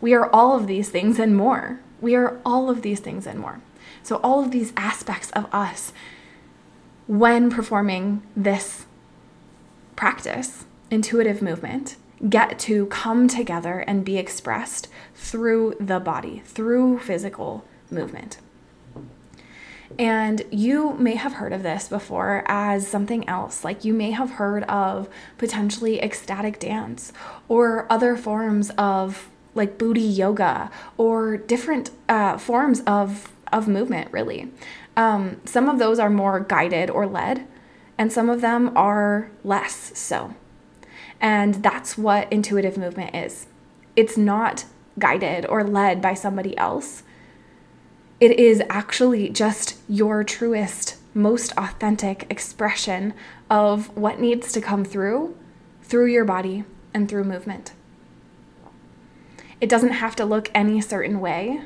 We 0.01 0.13
are 0.15 0.29
all 0.31 0.57
of 0.57 0.67
these 0.67 0.91
things 0.91 1.19
and 1.19 1.35
more. 1.37 1.81
We 2.01 2.15
are 2.15 2.39
all 2.45 2.69
of 2.69 2.83
these 2.83 3.01
things 3.01 3.27
and 3.27 3.39
more. 3.39 3.61
So 4.03 4.17
all 4.17 4.45
of 4.45 4.51
these 4.51 4.73
aspects 4.77 5.31
of 5.31 5.47
us 5.53 5.93
when 7.07 7.51
performing 7.51 8.23
this 8.37 8.85
practice 9.97 10.65
intuitive 10.91 11.41
movement 11.41 11.97
get 12.29 12.59
to 12.59 12.87
come 12.87 13.27
together 13.27 13.81
and 13.81 14.05
be 14.05 14.19
expressed 14.19 14.89
through 15.15 15.75
the 15.81 15.99
body 15.99 16.43
through 16.45 16.99
physical 16.99 17.65
movement 17.91 18.39
and 19.99 20.43
you 20.51 20.95
may 20.95 21.15
have 21.15 21.35
heard 21.35 21.53
of 21.53 21.63
this 21.63 21.89
before 21.89 22.45
as 22.47 22.87
something 22.87 23.29
else. 23.29 23.65
Like 23.65 23.85
you 23.85 23.93
may 23.93 24.11
have 24.11 24.33
heard 24.33 24.65
of 24.65 25.09
potentially 25.39 26.03
ecstatic 26.03 26.59
dance 26.59 27.13
or 27.49 27.87
other 27.91 28.17
forms 28.17 28.71
of 28.79 29.29
like 29.55 29.79
booty 29.79 30.01
yoga 30.01 30.71
or 30.97 31.37
different 31.37 31.91
uh, 32.09 32.39
forms 32.39 32.81
of, 32.87 33.33
of 33.53 33.69
movement, 33.69 34.13
really. 34.13 34.51
Um, 34.97 35.41
some 35.45 35.69
of 35.69 35.79
those 35.79 35.99
are 35.99 36.11
more 36.11 36.41
guided 36.41 36.91
or 36.91 37.07
led, 37.07 37.47
and 37.99 38.13
some 38.13 38.29
of 38.29 38.41
them 38.41 38.77
are 38.77 39.31
less 39.45 39.99
so. 39.99 40.35
And 41.21 41.57
that's 41.57 41.97
what 41.97 42.33
intuitive 42.33 42.77
movement 42.77 43.15
is 43.15 43.47
it's 43.95 44.17
not 44.17 44.65
guided 44.99 45.47
or 45.47 45.65
led 45.65 46.03
by 46.03 46.15
somebody 46.15 46.57
else 46.57 47.03
it 48.23 48.39
is 48.39 48.63
actually 48.71 49.29
just 49.31 49.77
your 49.89 50.23
truest, 50.23 50.97
most 51.13 51.53
authentic 51.57 52.25
expression 52.31 53.15
of 53.51 53.89
what 53.97 54.21
needs 54.21 54.53
to 54.53 54.61
come 54.61 54.85
through, 54.85 55.37
through 55.83 56.07
your 56.07 56.25
body 56.25 56.63
and 56.95 57.09
through 57.09 57.25
movement. 57.25 57.73
It 59.61 59.69
doesn't 59.69 59.95
have 59.95 60.15
to 60.17 60.25
look 60.25 60.53
any 60.55 60.81
certain 60.81 61.19
way. 61.19 61.63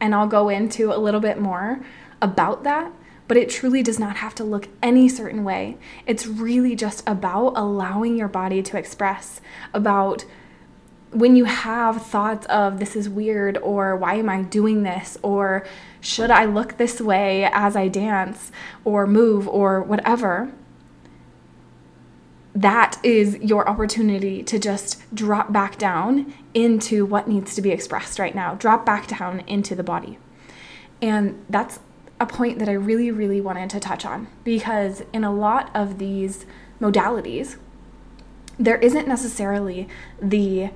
And 0.00 0.16
I'll 0.16 0.26
go 0.26 0.48
into 0.48 0.92
a 0.92 0.98
little 0.98 1.20
bit 1.20 1.38
more 1.38 1.78
about 2.20 2.64
that, 2.64 2.90
but 3.28 3.36
it 3.36 3.48
truly 3.48 3.84
does 3.84 4.00
not 4.00 4.16
have 4.16 4.34
to 4.34 4.44
look 4.44 4.68
any 4.82 5.08
certain 5.08 5.44
way. 5.44 5.78
It's 6.08 6.26
really 6.26 6.74
just 6.74 7.08
about 7.08 7.52
allowing 7.54 8.16
your 8.16 8.26
body 8.26 8.64
to 8.64 8.76
express, 8.76 9.40
about 9.72 10.24
when 11.12 11.36
you 11.36 11.44
have 11.44 12.04
thoughts 12.04 12.46
of 12.46 12.78
this 12.78 12.96
is 12.96 13.08
weird 13.08 13.58
or 13.58 13.94
why 13.96 14.14
am 14.14 14.28
I 14.28 14.42
doing 14.42 14.82
this 14.82 15.18
or 15.22 15.64
should 16.00 16.30
I 16.30 16.46
look 16.46 16.78
this 16.78 17.00
way 17.00 17.44
as 17.44 17.76
I 17.76 17.88
dance 17.88 18.50
or 18.84 19.06
move 19.06 19.46
or 19.46 19.82
whatever, 19.82 20.50
that 22.54 22.98
is 23.02 23.36
your 23.38 23.68
opportunity 23.68 24.42
to 24.42 24.58
just 24.58 25.02
drop 25.14 25.52
back 25.52 25.78
down 25.78 26.32
into 26.54 27.04
what 27.04 27.28
needs 27.28 27.54
to 27.54 27.62
be 27.62 27.70
expressed 27.70 28.18
right 28.18 28.34
now. 28.34 28.54
Drop 28.54 28.84
back 28.84 29.06
down 29.06 29.40
into 29.40 29.74
the 29.74 29.82
body. 29.82 30.18
And 31.00 31.44
that's 31.48 31.80
a 32.20 32.26
point 32.26 32.58
that 32.58 32.68
I 32.68 32.72
really, 32.72 33.10
really 33.10 33.40
wanted 33.40 33.68
to 33.70 33.80
touch 33.80 34.04
on 34.04 34.28
because 34.44 35.02
in 35.12 35.24
a 35.24 35.32
lot 35.32 35.70
of 35.74 35.98
these 35.98 36.46
modalities, 36.80 37.56
there 38.58 38.76
isn't 38.76 39.08
necessarily 39.08 39.88
the 40.20 40.70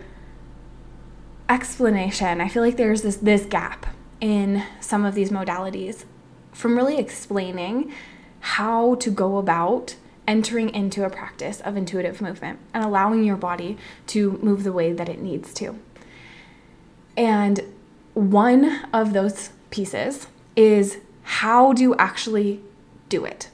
explanation. 1.48 2.40
I 2.40 2.48
feel 2.48 2.62
like 2.62 2.76
there's 2.76 3.02
this 3.02 3.16
this 3.16 3.44
gap 3.44 3.86
in 4.20 4.62
some 4.80 5.04
of 5.04 5.14
these 5.14 5.30
modalities 5.30 6.04
from 6.52 6.76
really 6.76 6.98
explaining 6.98 7.92
how 8.40 8.94
to 8.96 9.10
go 9.10 9.36
about 9.36 9.96
entering 10.26 10.70
into 10.70 11.04
a 11.04 11.10
practice 11.10 11.60
of 11.60 11.76
intuitive 11.76 12.20
movement 12.20 12.58
and 12.74 12.84
allowing 12.84 13.24
your 13.24 13.36
body 13.36 13.76
to 14.06 14.38
move 14.42 14.64
the 14.64 14.72
way 14.72 14.92
that 14.92 15.08
it 15.08 15.20
needs 15.20 15.52
to. 15.54 15.78
And 17.16 17.60
one 18.14 18.84
of 18.92 19.12
those 19.12 19.50
pieces 19.70 20.26
is 20.56 20.98
how 21.22 21.72
do 21.72 21.82
you 21.82 21.94
actually 21.96 22.60
do 23.08 23.24
it? 23.24 23.50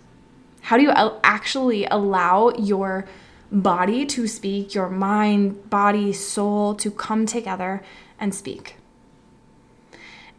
How 0.62 0.76
do 0.76 0.82
you 0.82 0.92
actually 1.24 1.84
allow 1.86 2.50
your 2.50 3.06
body 3.52 4.06
to 4.06 4.26
speak, 4.26 4.74
your 4.74 4.88
mind, 4.88 5.68
body, 5.68 6.12
soul 6.12 6.74
to 6.76 6.90
come 6.90 7.26
together 7.26 7.82
and 8.18 8.34
speak. 8.34 8.76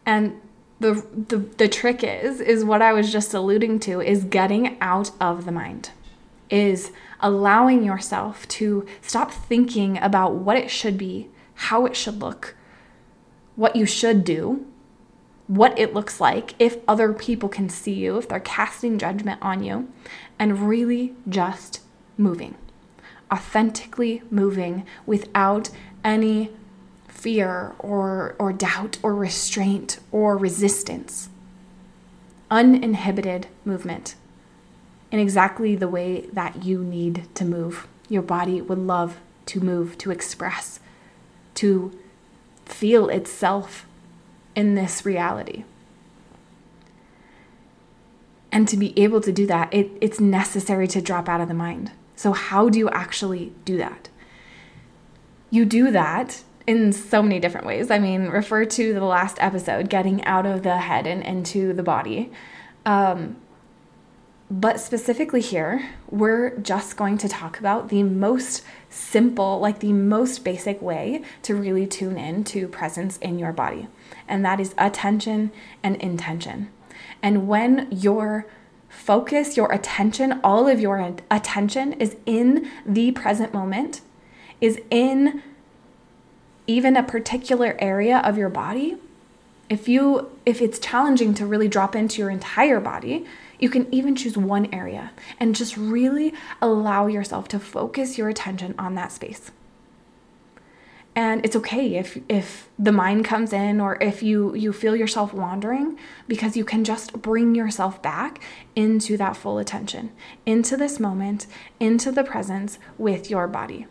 And 0.04 0.40
the, 0.80 1.06
the 1.28 1.38
the 1.38 1.68
trick 1.68 2.02
is 2.02 2.40
is 2.40 2.64
what 2.64 2.82
I 2.82 2.92
was 2.92 3.10
just 3.10 3.32
alluding 3.32 3.78
to 3.80 4.00
is 4.00 4.24
getting 4.24 4.76
out 4.80 5.12
of 5.20 5.44
the 5.44 5.52
mind. 5.52 5.90
Is 6.50 6.90
allowing 7.20 7.84
yourself 7.84 8.46
to 8.48 8.86
stop 9.00 9.30
thinking 9.30 9.96
about 9.98 10.34
what 10.34 10.56
it 10.56 10.70
should 10.70 10.98
be, 10.98 11.30
how 11.54 11.86
it 11.86 11.96
should 11.96 12.20
look, 12.20 12.54
what 13.56 13.76
you 13.76 13.86
should 13.86 14.24
do, 14.24 14.66
what 15.46 15.78
it 15.78 15.94
looks 15.94 16.20
like 16.20 16.54
if 16.58 16.76
other 16.86 17.12
people 17.12 17.48
can 17.48 17.68
see 17.68 17.94
you, 17.94 18.18
if 18.18 18.28
they're 18.28 18.40
casting 18.40 18.98
judgment 18.98 19.40
on 19.40 19.62
you, 19.62 19.88
and 20.38 20.68
really 20.68 21.14
just 21.28 21.80
moving 22.18 22.56
authentically 23.34 24.22
moving 24.30 24.86
without 25.06 25.70
any 26.04 26.50
fear 27.08 27.74
or, 27.80 28.36
or 28.38 28.52
doubt 28.52 28.96
or 29.02 29.12
restraint 29.14 29.98
or 30.12 30.36
resistance. 30.36 31.28
Uninhibited 32.48 33.48
movement 33.64 34.14
in 35.10 35.18
exactly 35.18 35.74
the 35.74 35.88
way 35.88 36.20
that 36.32 36.64
you 36.64 36.84
need 36.84 37.26
to 37.34 37.44
move. 37.44 37.88
Your 38.08 38.22
body 38.22 38.60
would 38.60 38.78
love 38.78 39.18
to 39.46 39.60
move, 39.60 39.98
to 39.98 40.12
express, 40.12 40.78
to 41.54 41.98
feel 42.64 43.08
itself 43.08 43.84
in 44.54 44.76
this 44.76 45.04
reality. 45.04 45.64
And 48.52 48.68
to 48.68 48.76
be 48.76 48.96
able 48.96 49.20
to 49.22 49.32
do 49.32 49.44
that, 49.48 49.74
it, 49.74 49.90
it's 50.00 50.20
necessary 50.20 50.86
to 50.88 51.02
drop 51.02 51.28
out 51.28 51.40
of 51.40 51.48
the 51.48 51.54
mind. 51.54 51.90
So, 52.16 52.32
how 52.32 52.68
do 52.68 52.78
you 52.78 52.88
actually 52.90 53.52
do 53.64 53.76
that? 53.78 54.08
You 55.50 55.64
do 55.64 55.90
that 55.90 56.42
in 56.66 56.92
so 56.92 57.22
many 57.22 57.38
different 57.40 57.66
ways. 57.66 57.90
I 57.90 57.98
mean, 57.98 58.28
refer 58.28 58.64
to 58.64 58.94
the 58.94 59.04
last 59.04 59.36
episode, 59.40 59.90
getting 59.90 60.24
out 60.24 60.46
of 60.46 60.62
the 60.62 60.78
head 60.78 61.06
and 61.06 61.22
into 61.22 61.72
the 61.72 61.82
body. 61.82 62.32
Um, 62.86 63.36
but 64.50 64.78
specifically 64.78 65.40
here, 65.40 65.90
we're 66.10 66.56
just 66.58 66.96
going 66.96 67.18
to 67.18 67.28
talk 67.28 67.58
about 67.58 67.88
the 67.88 68.02
most 68.02 68.62
simple, 68.88 69.58
like 69.58 69.80
the 69.80 69.92
most 69.92 70.44
basic 70.44 70.80
way 70.80 71.22
to 71.42 71.54
really 71.54 71.86
tune 71.86 72.18
in 72.18 72.44
to 72.44 72.68
presence 72.68 73.16
in 73.18 73.38
your 73.38 73.52
body. 73.52 73.88
And 74.28 74.44
that 74.44 74.60
is 74.60 74.74
attention 74.78 75.50
and 75.82 75.96
intention. 75.96 76.70
And 77.22 77.48
when 77.48 77.88
your 77.90 78.46
focus, 78.94 79.56
your 79.56 79.70
attention, 79.72 80.40
all 80.42 80.68
of 80.68 80.80
your 80.80 81.14
attention 81.30 81.92
is 81.94 82.16
in 82.26 82.70
the 82.86 83.12
present 83.12 83.52
moment, 83.52 84.00
is 84.60 84.80
in 84.90 85.42
even 86.66 86.96
a 86.96 87.02
particular 87.02 87.76
area 87.78 88.18
of 88.18 88.38
your 88.38 88.48
body, 88.48 88.96
if 89.68 89.88
you 89.88 90.30
if 90.44 90.60
it's 90.60 90.78
challenging 90.78 91.34
to 91.34 91.46
really 91.46 91.68
drop 91.68 91.96
into 91.96 92.20
your 92.20 92.30
entire 92.30 92.80
body, 92.80 93.24
you 93.58 93.68
can 93.68 93.92
even 93.92 94.14
choose 94.14 94.36
one 94.36 94.72
area 94.72 95.12
and 95.40 95.54
just 95.54 95.76
really 95.76 96.34
allow 96.60 97.06
yourself 97.06 97.48
to 97.48 97.58
focus 97.58 98.18
your 98.18 98.28
attention 98.28 98.74
on 98.78 98.94
that 98.94 99.10
space. 99.10 99.50
And 101.16 101.44
it's 101.44 101.54
okay 101.56 101.94
if 101.94 102.18
if 102.28 102.68
the 102.76 102.90
mind 102.90 103.24
comes 103.24 103.52
in 103.52 103.80
or 103.80 104.02
if 104.02 104.22
you 104.22 104.54
you 104.54 104.72
feel 104.72 104.96
yourself 104.96 105.32
wandering 105.32 105.96
because 106.26 106.56
you 106.56 106.64
can 106.64 106.82
just 106.82 107.22
bring 107.22 107.54
yourself 107.54 108.02
back 108.02 108.42
into 108.74 109.16
that 109.18 109.36
full 109.36 109.58
attention, 109.58 110.10
into 110.44 110.76
this 110.76 110.98
moment, 110.98 111.46
into 111.78 112.10
the 112.10 112.24
presence 112.24 112.78
with 112.98 113.30
your 113.30 113.46
body. 113.46 113.86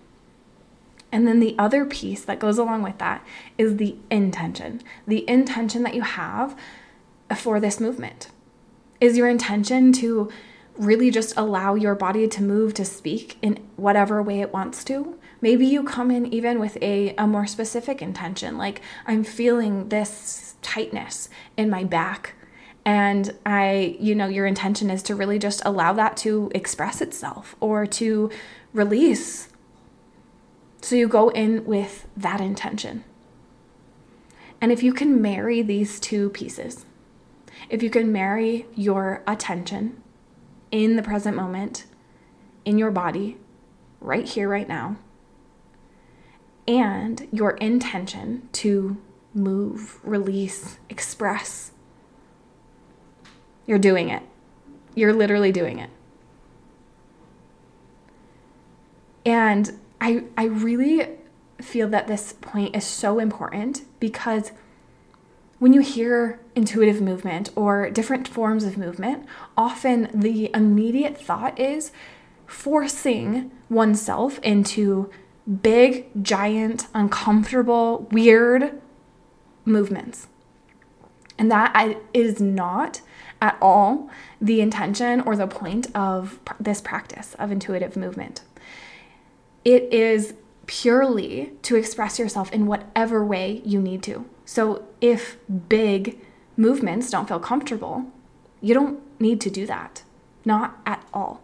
And 1.14 1.28
then 1.28 1.40
the 1.40 1.56
other 1.60 1.86
piece 1.86 2.26
that 2.26 2.40
goes 2.40 2.58
along 2.58 2.82
with 2.82 2.98
that 2.98 3.24
is 3.58 3.78
the 3.78 3.96
intention. 4.10 4.82
The 5.06 5.30
intention 5.30 5.84
that 5.84 5.94
you 5.94 6.02
have 6.02 6.58
for 7.38 7.60
this 7.60 7.80
movement. 7.80 8.30
Is 9.00 9.16
your 9.16 9.30
intention 9.30 9.94
to 9.94 10.32
really 10.76 11.12
just 11.12 11.38
allow 11.38 11.76
your 11.76 11.94
body 11.94 12.28
to 12.28 12.42
move 12.42 12.74
to 12.74 12.84
speak 12.84 13.38
in 13.44 13.60
whatever 13.76 14.24
way 14.24 14.42
it 14.42 14.52
wants 14.52 14.84
to? 14.86 15.18
Maybe 15.44 15.66
you 15.66 15.84
come 15.84 16.10
in 16.10 16.34
even 16.34 16.58
with 16.58 16.78
a, 16.82 17.14
a 17.18 17.28
more 17.28 17.46
specific 17.46 18.02
intention, 18.02 18.58
like 18.58 18.80
I'm 19.06 19.26
feeling 19.26 19.90
this 19.90 20.56
tightness 20.62 21.28
in 21.58 21.70
my 21.70 21.84
back. 21.84 22.36
And 22.86 23.36
I, 23.46 23.98
you 24.00 24.16
know, 24.16 24.28
your 24.28 24.46
intention 24.46 24.90
is 24.90 25.04
to 25.04 25.16
really 25.16 25.38
just 25.38 25.62
allow 25.66 25.92
that 25.92 26.16
to 26.18 26.50
express 26.56 27.02
itself 27.02 27.58
or 27.60 27.86
to 27.88 28.32
release 28.72 29.50
so 30.82 30.96
you 30.96 31.10
go 31.10 31.28
in 31.28 31.66
with 31.66 32.08
that 32.16 32.40
intention. 32.40 33.04
And 34.62 34.72
if 34.72 34.82
you 34.82 34.94
can 34.94 35.22
marry 35.22 35.62
these 35.62 36.00
two 36.00 36.30
pieces, 36.30 36.86
if 37.70 37.84
you 37.84 37.90
can 37.90 38.14
marry 38.14 38.66
your 38.76 39.24
attention 39.28 40.02
in 40.72 40.96
the 40.96 41.04
present 41.04 41.36
moment, 41.36 41.84
in 42.64 42.78
your 42.78 42.92
body, 42.92 43.36
right 44.00 44.26
here, 44.26 44.48
right 44.48 44.70
now, 44.70 44.96
and 46.68 47.28
your 47.32 47.52
intention 47.52 48.48
to 48.54 48.98
move, 49.34 50.00
release, 50.04 50.78
express, 50.90 51.72
you're 53.66 53.80
doing 53.80 54.10
it. 54.10 54.24
You're 54.96 55.14
literally 55.14 55.52
doing 55.52 55.80
it. 55.80 55.90
And 59.26 59.80
I, 60.02 60.26
I 60.38 60.46
really 60.46 61.08
feel 61.62 61.88
that 61.90 62.08
this 62.08 62.34
point 62.34 62.76
is 62.76 62.84
so 62.84 63.20
important 63.20 63.84
because 64.00 64.52
when 65.60 65.72
you 65.72 65.80
hear 65.80 66.42
intuitive 66.56 67.02
movement 67.02 67.50
or 67.56 67.90
different 67.90 68.28
forms 68.28 68.66
of 68.66 68.78
movement, 68.78 69.26
often 69.56 70.10
the 70.14 70.52
immediate 70.54 71.18
thought 71.18 71.58
is 71.58 71.94
forcing 72.46 73.50
oneself 73.70 74.40
into 74.40 75.10
big, 75.62 76.06
giant, 76.24 76.88
uncomfortable, 76.94 78.08
weird 78.12 78.82
movements. 79.66 80.28
And 81.38 81.52
that 81.52 81.98
is 82.14 82.40
not 82.40 83.02
at 83.42 83.58
all 83.62 84.10
the 84.40 84.62
intention 84.62 85.22
or 85.22 85.36
the 85.36 85.48
point 85.48 85.94
of 85.96 86.40
this 86.60 86.80
practice 86.80 87.36
of 87.36 87.52
intuitive 87.52 87.98
movement. 87.98 88.42
It 89.66 89.92
is 89.94 90.34
purely 90.66 91.52
to 91.64 91.76
express 91.76 92.20
yourself 92.20 92.52
in 92.54 92.66
whatever 92.66 93.26
way 93.26 93.62
you 93.66 93.82
need 93.82 94.02
to. 94.04 94.26
So 94.46 94.86
if 95.02 95.38
big 95.68 96.20
movements 96.56 97.10
don't 97.10 97.28
feel 97.28 97.40
comfortable, 97.40 98.06
you 98.62 98.74
don't 98.74 99.02
need 99.20 99.42
to 99.42 99.50
do 99.50 99.66
that. 99.66 100.04
Not 100.46 100.80
at 100.86 101.06
all. 101.14 101.42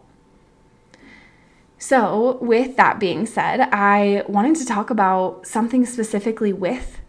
So, 1.82 2.38
with 2.42 2.76
that 2.76 3.00
being 3.00 3.26
said, 3.26 3.62
I 3.72 4.24
wanted 4.28 4.58
to 4.58 4.66
talk 4.66 4.90
about 4.90 5.48
something 5.48 5.86
specifically 5.86 6.52
with 6.52 7.00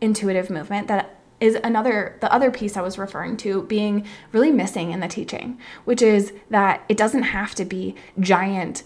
intuitive 0.00 0.48
movement 0.48 0.88
that 0.88 1.20
is 1.38 1.56
another 1.62 2.16
the 2.20 2.32
other 2.32 2.50
piece 2.50 2.78
I 2.78 2.80
was 2.80 2.96
referring 2.96 3.36
to 3.38 3.62
being 3.64 4.06
really 4.32 4.50
missing 4.50 4.92
in 4.92 5.00
the 5.00 5.08
teaching, 5.08 5.58
which 5.84 6.00
is 6.00 6.32
that 6.48 6.82
it 6.88 6.96
doesn't 6.96 7.24
have 7.24 7.54
to 7.56 7.66
be 7.66 7.94
giant 8.18 8.84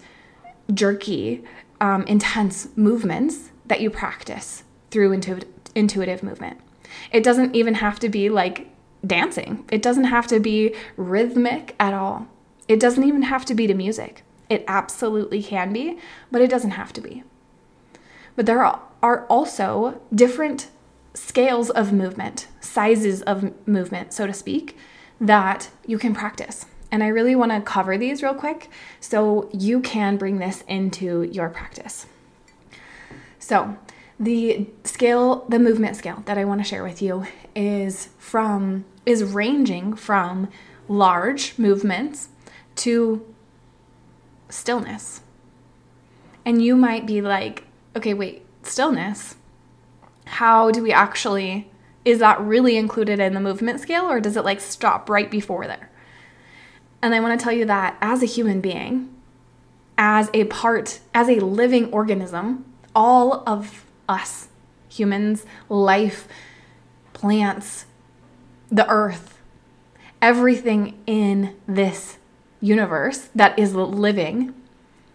jerky, 0.73 1.45
um, 1.79 2.03
intense 2.03 2.67
movements 2.75 3.51
that 3.67 3.79
you 3.79 3.89
practice 3.89 4.63
through 4.91 5.13
intuitive, 5.13 5.49
intuitive 5.75 6.23
movement. 6.23 6.59
It 7.13 7.23
doesn't 7.23 7.55
even 7.55 7.75
have 7.75 7.99
to 7.99 8.09
be 8.09 8.27
like 8.27 8.69
dancing, 9.07 9.63
it 9.71 9.81
doesn't 9.81 10.05
have 10.05 10.27
to 10.27 10.41
be 10.41 10.75
rhythmic 10.97 11.73
at 11.79 11.93
all. 11.93 12.27
It 12.67 12.81
doesn't 12.81 13.03
even 13.05 13.21
have 13.21 13.45
to 13.45 13.53
be 13.53 13.67
to 13.67 13.73
music. 13.73 14.24
It 14.49 14.63
absolutely 14.67 15.41
can 15.41 15.73
be, 15.73 15.97
but 16.31 16.41
it 16.41 16.49
doesn't 16.49 16.71
have 16.71 16.93
to 16.93 17.01
be. 17.01 17.23
But 18.35 18.45
there 18.45 18.63
are 18.63 19.25
also 19.27 20.01
different 20.13 20.69
scales 21.13 21.69
of 21.69 21.93
movement, 21.93 22.47
sizes 22.59 23.21
of 23.21 23.53
movement, 23.67 24.13
so 24.13 24.27
to 24.27 24.33
speak, 24.33 24.77
that 25.19 25.69
you 25.85 25.97
can 25.97 26.13
practice. 26.13 26.65
And 26.91 27.03
I 27.03 27.07
really 27.07 27.35
want 27.35 27.51
to 27.51 27.61
cover 27.61 27.97
these 27.97 28.21
real 28.21 28.33
quick 28.33 28.69
so 28.99 29.49
you 29.51 29.79
can 29.79 30.17
bring 30.17 30.39
this 30.39 30.63
into 30.67 31.23
your 31.23 31.49
practice. 31.49 32.05
So, 33.39 33.77
the 34.19 34.67
scale, 34.83 35.45
the 35.49 35.59
movement 35.59 35.97
scale 35.97 36.23
that 36.25 36.37
I 36.37 36.45
want 36.45 36.61
to 36.61 36.63
share 36.63 36.83
with 36.83 37.01
you 37.01 37.25
is 37.55 38.09
from 38.17 38.85
is 39.05 39.23
ranging 39.23 39.93
from 39.95 40.49
large 40.87 41.57
movements 41.57 42.29
to 42.77 43.25
stillness. 44.55 45.21
And 46.45 46.63
you 46.63 46.75
might 46.75 47.05
be 47.05 47.21
like, 47.21 47.63
okay, 47.95 48.13
wait, 48.13 48.45
stillness? 48.63 49.35
How 50.25 50.71
do 50.71 50.81
we 50.81 50.91
actually 50.91 51.69
is 52.05 52.19
that 52.19 52.39
really 52.39 52.77
included 52.77 53.19
in 53.19 53.33
the 53.33 53.39
movement 53.39 53.79
scale 53.79 54.05
or 54.05 54.21
does 54.21 54.37
it 54.37 54.45
like 54.45 54.61
stop 54.61 55.09
right 55.09 55.29
before 55.29 55.65
there? 55.65 55.89
And 57.01 57.13
I 57.15 57.19
want 57.19 57.37
to 57.37 57.43
tell 57.43 57.53
you 57.53 57.65
that 57.65 57.97
as 57.99 58.21
a 58.21 58.27
human 58.27 58.61
being, 58.61 59.13
as 59.97 60.29
a 60.33 60.45
part, 60.45 60.99
as 61.13 61.27
a 61.27 61.39
living 61.39 61.91
organism, 61.91 62.65
all 62.95 63.43
of 63.47 63.85
us, 64.07 64.49
humans, 64.87 65.45
life, 65.67 66.27
plants, 67.13 67.85
the 68.69 68.87
earth, 68.87 69.39
everything 70.21 70.97
in 71.07 71.55
this 71.67 72.17
universe 72.61 73.29
that 73.35 73.57
is 73.57 73.75
living 73.75 74.53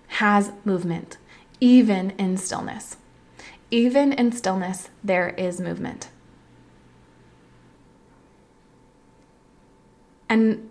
has 0.09 0.53
movement, 0.65 1.17
even 1.61 2.11
in 2.13 2.37
stillness. 2.37 2.97
Even 3.71 4.13
in 4.13 4.33
stillness, 4.33 4.91
there 5.05 5.31
is 5.31 5.61
movement. 5.61 6.09
And 10.29 10.71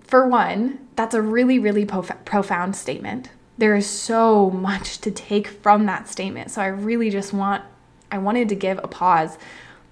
for 0.00 0.26
one, 0.26 0.86
that's 0.96 1.14
a 1.14 1.22
really, 1.22 1.58
really 1.58 1.84
prof- 1.84 2.24
profound 2.24 2.76
statement. 2.76 3.30
There 3.58 3.76
is 3.76 3.86
so 3.86 4.50
much 4.50 4.98
to 4.98 5.10
take 5.10 5.46
from 5.46 5.86
that 5.86 6.08
statement. 6.08 6.50
So 6.50 6.62
I 6.62 6.66
really 6.66 7.10
just 7.10 7.32
want, 7.32 7.62
I 8.10 8.18
wanted 8.18 8.48
to 8.48 8.54
give 8.54 8.78
a 8.82 8.88
pause 8.88 9.38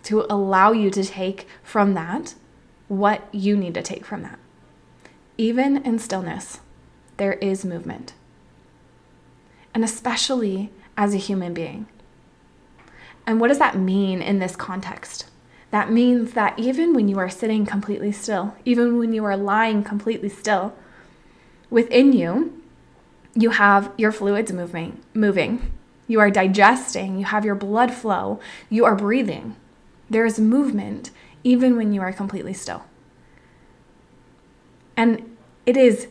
to 0.05 0.27
allow 0.29 0.73
you 0.73 0.91
to 0.91 1.05
take 1.05 1.47
from 1.63 1.95
that 1.95 2.35
what 2.89 3.29
you 3.33 3.57
need 3.57 3.75
to 3.75 3.83
take 3.83 4.05
from 4.05 4.23
that. 4.23 4.39
Even 5.39 5.79
in 5.85 5.99
stillness, 5.99 6.61
there 7.17 7.35
is 7.35 7.65
movement. 7.65 8.13
And 9.75 9.83
especially 9.83 10.71
as 10.97 11.15
a 11.15 11.19
human 11.19 11.55
being. 11.55 11.87
And 13.27 13.41
what 13.41 13.49
does 13.49 13.59
that 13.59 13.79
mean 13.79 14.21
in 14.21 14.39
this 14.39 14.57
context? 14.57 15.27
That 15.71 15.91
means 15.91 16.33
that 16.33 16.59
even 16.59 16.93
when 16.93 17.09
you 17.09 17.19
are 17.19 17.31
sitting 17.31 17.65
completely 17.65 18.13
still, 18.13 18.55
even 18.65 18.99
when 18.99 19.15
you 19.15 19.25
are 19.25 19.37
lying 19.37 19.83
completely 19.83 20.29
still, 20.29 20.75
within 21.71 22.13
you, 22.13 22.63
you 23.35 23.51
have 23.51 23.91
your 23.97 24.13
fluids 24.13 24.53
moving, 24.53 25.01
moving. 25.15 25.73
you 26.07 26.21
are 26.21 26.31
digesting, 26.31 27.19
you 27.19 27.25
have 27.25 27.45
your 27.45 27.55
blood 27.55 27.93
flow, 27.93 28.39
you 28.69 28.85
are 28.85 28.95
breathing. 28.95 29.57
There 30.11 30.27
is 30.27 30.39
movement 30.39 31.11
even 31.43 31.77
when 31.77 31.93
you 31.93 32.03
are 32.03 32.13
completely 32.13 32.53
still. 32.53 32.85
And 35.03 35.37
it 35.67 35.77
is 35.77 36.07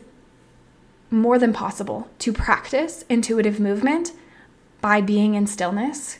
more 1.10 1.38
than 1.38 1.54
possible 1.54 2.10
to 2.18 2.30
practice 2.30 3.06
intuitive 3.08 3.58
movement 3.58 4.12
by 4.82 5.00
being 5.00 5.34
in 5.34 5.46
stillness 5.46 6.18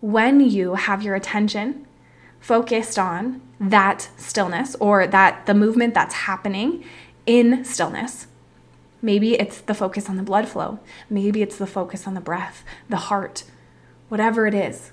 when 0.00 0.40
you 0.40 0.74
have 0.74 1.00
your 1.00 1.14
attention 1.14 1.86
focused 2.40 2.98
on 2.98 3.40
that 3.60 4.10
stillness 4.16 4.74
or 4.80 5.06
that 5.06 5.46
the 5.46 5.54
movement 5.54 5.94
that's 5.94 6.26
happening 6.26 6.84
in 7.24 7.64
stillness. 7.64 8.26
Maybe 9.00 9.38
it's 9.38 9.60
the 9.60 9.72
focus 9.72 10.08
on 10.08 10.16
the 10.16 10.24
blood 10.24 10.48
flow. 10.48 10.80
Maybe 11.08 11.40
it's 11.40 11.56
the 11.56 11.68
focus 11.68 12.04
on 12.04 12.14
the 12.14 12.20
breath, 12.20 12.64
the 12.88 12.96
heart, 12.96 13.44
whatever 14.08 14.48
it 14.48 14.54
is. 14.54 14.90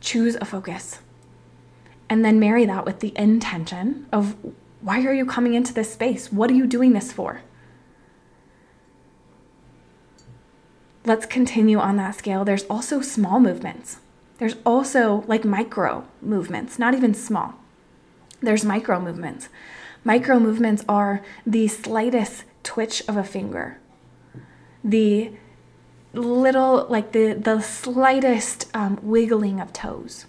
Choose 0.00 0.34
a 0.34 0.44
focus. 0.44 0.98
And 2.08 2.24
then 2.24 2.40
marry 2.40 2.66
that 2.66 2.84
with 2.84 2.98
the 2.98 3.16
intention 3.16 4.08
of 4.10 4.34
why 4.80 5.04
are 5.04 5.12
you 5.12 5.26
coming 5.26 5.54
into 5.54 5.74
this 5.74 5.92
space? 5.92 6.32
What 6.32 6.50
are 6.50 6.54
you 6.54 6.66
doing 6.66 6.92
this 6.92 7.12
for? 7.12 7.42
Let's 11.04 11.26
continue 11.26 11.78
on 11.78 11.96
that 11.96 12.14
scale. 12.14 12.44
There's 12.44 12.64
also 12.64 13.00
small 13.00 13.40
movements. 13.40 13.98
There's 14.38 14.56
also 14.64 15.24
like 15.26 15.44
micro 15.44 16.06
movements, 16.22 16.78
not 16.78 16.94
even 16.94 17.14
small. 17.14 17.54
There's 18.40 18.64
micro 18.64 19.00
movements. 19.00 19.48
Micro 20.02 20.38
movements 20.38 20.82
are 20.88 21.22
the 21.46 21.68
slightest 21.68 22.44
twitch 22.62 23.02
of 23.06 23.16
a 23.16 23.24
finger, 23.24 23.78
the 24.82 25.32
little, 26.14 26.86
like 26.88 27.12
the, 27.12 27.34
the 27.34 27.60
slightest 27.60 28.70
um, 28.74 28.98
wiggling 29.02 29.60
of 29.60 29.74
toes. 29.74 30.24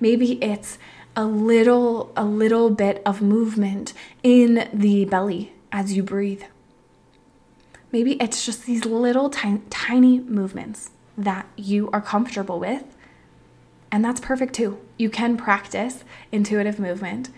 Maybe 0.00 0.32
it's 0.42 0.78
a 1.16 1.24
little, 1.24 2.12
a 2.16 2.24
little 2.24 2.70
bit 2.70 3.02
of 3.06 3.22
movement 3.22 3.92
in 4.22 4.68
the 4.72 5.04
belly 5.04 5.52
as 5.70 5.92
you 5.92 6.02
breathe. 6.02 6.42
Maybe 7.92 8.14
it's 8.14 8.44
just 8.44 8.66
these 8.66 8.84
little 8.84 9.30
tiny, 9.30 9.62
tiny 9.70 10.20
movements 10.20 10.90
that 11.16 11.46
you 11.56 11.90
are 11.92 12.00
comfortable 12.00 12.58
with 12.58 12.84
and 13.94 14.04
that's 14.04 14.18
perfect 14.18 14.54
too. 14.54 14.80
You 14.96 15.08
can 15.08 15.36
practice 15.36 16.02
intuitive 16.32 16.80
movement 16.80 17.30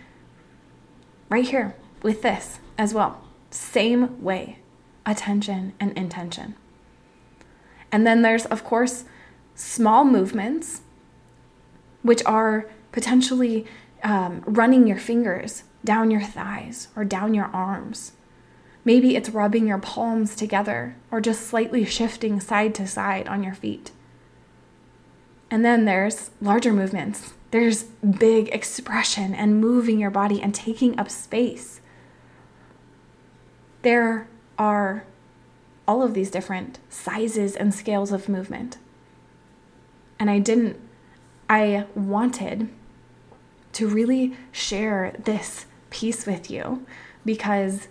right 1.29 1.47
here 1.47 1.77
with 2.03 2.23
this 2.23 2.61
as 2.79 2.95
well. 2.95 3.23
Same 3.51 4.23
way 4.23 4.61
attention 5.05 5.75
and 5.79 5.93
intention. 5.99 6.55
And 7.93 8.07
then 8.07 8.23
there's, 8.23 8.47
of 8.47 8.65
course, 8.65 9.05
small 9.55 10.07
movements, 10.07 10.81
which 12.01 12.23
are 12.25 12.71
potentially 12.97 13.67
um, 14.03 14.43
running 14.47 14.87
your 14.87 14.97
fingers 14.97 15.65
down 15.85 16.11
your 16.11 16.23
thighs 16.23 16.89
or 16.97 17.05
down 17.05 17.35
your 17.35 17.45
arms. 17.53 18.13
Maybe 18.87 19.15
it's 19.15 19.29
rubbing 19.29 19.67
your 19.67 19.77
palms 19.77 20.35
together 20.35 20.97
or 21.11 21.21
just 21.21 21.47
slightly 21.47 21.85
shifting 21.85 22.41
side 22.41 22.75
to 22.77 22.87
side 22.87 23.29
on 23.29 23.45
your 23.45 23.53
feet. 23.53 23.91
And 25.51 25.63
then 25.63 25.85
there's 25.85 26.31
larger 26.41 26.73
movements. 26.73 27.35
There's 27.51 27.83
big 27.83 28.49
expression 28.49 29.35
and 29.35 29.61
moving 29.61 29.99
your 29.99 30.11
body 30.11 30.41
and 30.41 30.55
taking 30.55 30.99
up 30.99 31.11
space. 31.11 31.83
There 33.83 34.27
are 34.59 35.05
all 35.87 36.03
of 36.03 36.15
these 36.15 36.31
different 36.31 36.79
sizes 36.89 37.57
and 37.57 37.75
scales 37.75 38.11
of 38.11 38.27
movement. 38.27 38.79
And 40.19 40.31
I 40.31 40.39
didn't, 40.39 40.81
I 41.51 41.85
wanted 41.95 42.71
to 43.77 43.87
really 43.87 44.35
share 44.53 45.15
this 45.19 45.67
piece 45.91 46.25
with 46.25 46.51
you 46.51 46.87
because 47.27 47.89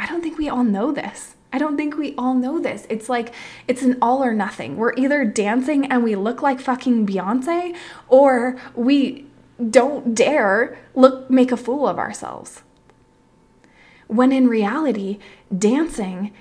I 0.00 0.06
don't 0.06 0.20
think 0.20 0.36
we 0.36 0.48
all 0.48 0.64
know 0.64 0.90
this. 0.90 1.36
I 1.52 1.58
don't 1.58 1.76
think 1.76 1.96
we 1.96 2.12
all 2.16 2.34
know 2.34 2.58
this. 2.58 2.84
It's 2.90 3.08
like 3.08 3.32
it's 3.68 3.82
an 3.82 3.98
all 4.02 4.24
or 4.24 4.34
nothing. 4.34 4.76
We're 4.76 4.94
either 4.94 5.24
dancing 5.24 5.86
and 5.86 6.02
we 6.02 6.16
look 6.16 6.42
like 6.42 6.58
fucking 6.58 7.06
Beyonce 7.06 7.76
or 8.08 8.56
we 8.74 9.26
don't 9.70 10.12
dare 10.12 10.76
look 10.96 11.30
make 11.30 11.52
a 11.52 11.56
fool 11.56 11.86
of 11.86 11.98
ourselves. 11.98 12.62
When 14.08 14.32
in 14.32 14.48
reality, 14.48 15.20
dancing, 15.56 16.32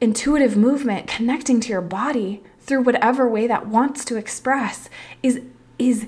intuitive 0.00 0.56
movement, 0.56 1.08
connecting 1.08 1.60
to 1.60 1.68
your 1.68 1.82
body 1.82 2.42
through 2.58 2.84
whatever 2.84 3.28
way 3.28 3.46
that 3.46 3.66
wants 3.66 4.02
to 4.06 4.16
express 4.16 4.88
is 5.22 5.42
is 5.78 6.06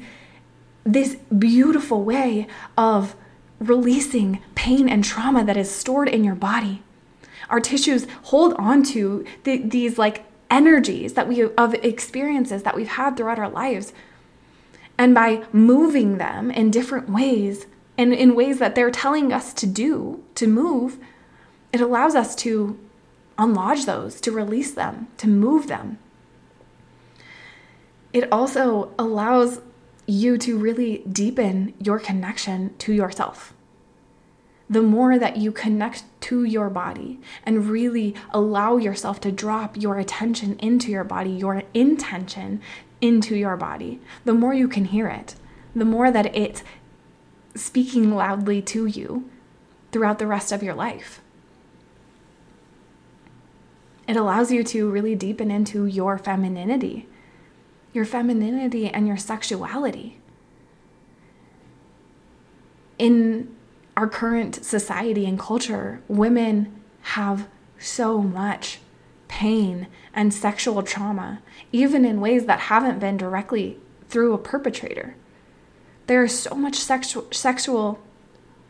this 0.85 1.16
beautiful 1.37 2.03
way 2.03 2.47
of 2.77 3.14
releasing 3.59 4.42
pain 4.55 4.88
and 4.88 5.05
trauma 5.05 5.45
that 5.45 5.57
is 5.57 5.71
stored 5.71 6.09
in 6.09 6.25
your 6.25 6.35
body. 6.35 6.83
Our 7.49 7.61
tissues 7.61 8.07
hold 8.25 8.55
on 8.55 8.83
to 8.85 9.25
the, 9.45 9.59
these 9.59 9.99
like 9.99 10.25
energies 10.51 11.14
that 11.14 11.29
we 11.29 11.42
of 11.42 11.75
experiences 11.75 12.62
that 12.62 12.77
we've 12.77 12.88
had 12.88 13.16
throughout 13.16 13.38
our 13.38 13.49
lives. 13.49 13.92
And 14.99 15.14
by 15.14 15.45
moving 15.53 16.18
them 16.18 16.51
in 16.51 16.71
different 16.71 17.09
ways 17.09 17.66
and 17.97 18.12
in 18.12 18.35
ways 18.35 18.59
that 18.59 18.75
they're 18.75 18.90
telling 18.90 19.33
us 19.33 19.53
to 19.55 19.66
do 19.66 20.23
to 20.35 20.47
move 20.47 20.99
it 21.73 21.81
allows 21.81 22.14
us 22.14 22.35
to 22.37 22.79
unlodge 23.38 23.87
those 23.87 24.21
to 24.21 24.31
release 24.31 24.73
them 24.73 25.09
to 25.16 25.27
move 25.27 25.66
them. 25.66 25.99
It 28.12 28.31
also 28.31 28.92
allows 28.99 29.61
you 30.07 30.37
to 30.38 30.59
really 30.59 30.99
deepen 31.11 31.75
your 31.79 31.99
connection 31.99 32.77
to 32.79 32.93
yourself 32.93 33.55
the 34.73 34.83
more 34.83 35.19
that 35.19 35.37
you 35.37 35.53
connect 35.53 36.03
to 36.23 36.45
your 36.45 36.71
body 36.71 37.21
and 37.45 37.69
really 37.69 38.15
allow 38.31 38.79
yourself 38.79 39.21
to 39.21 39.31
drop 39.31 39.77
your 39.77 39.99
attention 39.99 40.59
into 40.61 40.91
your 40.91 41.05
body, 41.05 41.29
your 41.29 41.62
intention 41.75 42.59
into 43.03 43.37
your 43.37 43.55
body, 43.55 44.01
the 44.25 44.33
more 44.33 44.55
you 44.55 44.67
can 44.67 44.87
hear 44.87 45.09
it, 45.09 45.35
the 45.77 45.85
more 45.85 46.11
that 46.11 46.35
it's 46.35 46.62
speaking 47.55 48.15
loudly 48.15 48.62
to 48.62 48.87
you 48.87 49.29
throughout 49.91 50.19
the 50.19 50.27
rest 50.27 50.53
of 50.53 50.62
your 50.62 50.75
life. 50.75 51.21
It 54.09 54.17
allows 54.17 54.51
you 54.51 54.65
to 54.65 54.91
really 54.91 55.15
deepen 55.15 55.51
into 55.51 55.85
your 55.85 56.17
femininity, 56.17 57.07
your 57.93 58.05
femininity 58.05 58.89
and 58.89 59.07
your 59.07 59.17
sexuality. 59.17 60.19
In 62.99 63.55
our 63.97 64.09
current 64.09 64.65
society 64.65 65.27
and 65.27 65.39
culture, 65.39 66.03
women 66.09 66.81
have 67.03 67.49
so 67.79 68.23
much 68.23 68.79
pain 69.29 69.87
and 70.15 70.33
sexual 70.33 70.83
trauma, 70.83 71.43
even 71.73 72.05
in 72.05 72.21
ways 72.21 72.47
that 72.47 72.61
haven't 72.61 72.99
been 72.99 73.17
directly 73.17 73.79
through 74.09 74.35
a 74.35 74.39
perpetrator. 74.39 75.17
There 76.07 76.23
is 76.23 76.39
so 76.39 76.55
much 76.55 76.77
sexual, 76.77 77.27
sexual, 77.31 77.99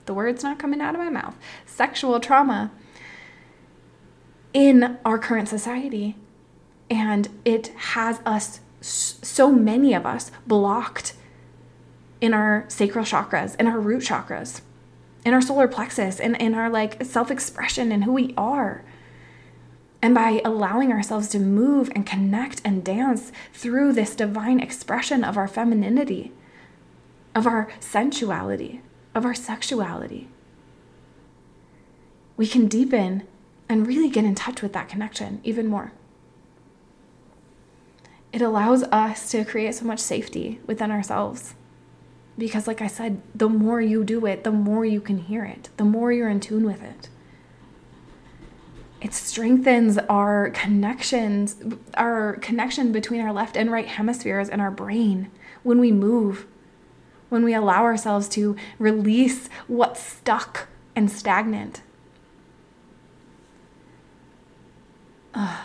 the 0.06 0.14
word's 0.14 0.42
not 0.42 0.58
coming 0.58 0.80
out 0.80 0.94
of 0.94 1.00
my 1.00 1.10
mouth, 1.10 1.36
sexual 1.66 2.20
trauma 2.20 2.70
in 4.52 4.98
our 5.04 5.18
current 5.18 5.48
society. 5.48 6.16
And 6.90 7.28
it 7.44 7.68
has 7.68 8.20
us, 8.26 8.60
so 8.82 9.52
many 9.52 9.94
of 9.94 10.04
us, 10.04 10.30
blocked 10.46 11.14
in 12.20 12.34
our 12.34 12.64
sacral 12.68 13.04
chakras, 13.04 13.56
in 13.58 13.66
our 13.66 13.80
root 13.80 14.02
chakras 14.02 14.60
in 15.24 15.34
our 15.34 15.40
solar 15.40 15.68
plexus 15.68 16.20
and 16.20 16.36
in 16.36 16.54
our 16.54 16.68
like 16.68 17.02
self-expression 17.04 17.92
and 17.92 18.04
who 18.04 18.12
we 18.12 18.34
are. 18.36 18.82
And 20.00 20.14
by 20.14 20.40
allowing 20.44 20.90
ourselves 20.90 21.28
to 21.28 21.38
move 21.38 21.90
and 21.94 22.04
connect 22.04 22.60
and 22.64 22.84
dance 22.84 23.30
through 23.52 23.92
this 23.92 24.16
divine 24.16 24.58
expression 24.58 25.22
of 25.22 25.36
our 25.36 25.46
femininity 25.46 26.32
of 27.34 27.46
our 27.46 27.68
sensuality 27.80 28.82
of 29.14 29.24
our 29.24 29.34
sexuality 29.34 30.28
we 32.36 32.46
can 32.46 32.66
deepen 32.66 33.26
and 33.70 33.86
really 33.86 34.10
get 34.10 34.24
in 34.24 34.34
touch 34.34 34.60
with 34.60 34.74
that 34.74 34.86
connection 34.86 35.40
even 35.42 35.66
more 35.66 35.92
it 38.32 38.40
allows 38.42 38.82
us 38.84 39.30
to 39.30 39.44
create 39.44 39.74
so 39.74 39.84
much 39.84 40.00
safety 40.00 40.60
within 40.66 40.90
ourselves 40.90 41.54
because, 42.38 42.66
like 42.66 42.80
I 42.80 42.86
said, 42.86 43.20
the 43.34 43.48
more 43.48 43.80
you 43.80 44.04
do 44.04 44.24
it, 44.26 44.42
the 44.42 44.50
more 44.50 44.84
you 44.84 45.00
can 45.00 45.18
hear 45.18 45.44
it, 45.44 45.68
the 45.76 45.84
more 45.84 46.12
you're 46.12 46.30
in 46.30 46.40
tune 46.40 46.64
with 46.64 46.82
it. 46.82 47.08
It 49.02 49.12
strengthens 49.12 49.98
our 49.98 50.50
connections, 50.50 51.56
our 51.94 52.34
connection 52.36 52.92
between 52.92 53.20
our 53.20 53.32
left 53.32 53.56
and 53.56 53.70
right 53.70 53.86
hemispheres 53.86 54.48
and 54.48 54.62
our 54.62 54.70
brain 54.70 55.30
when 55.62 55.78
we 55.78 55.92
move, 55.92 56.46
when 57.28 57.44
we 57.44 57.52
allow 57.52 57.82
ourselves 57.82 58.28
to 58.30 58.56
release 58.78 59.48
what's 59.66 60.00
stuck 60.02 60.68
and 60.96 61.10
stagnant. 61.10 61.82
Uh, 65.34 65.62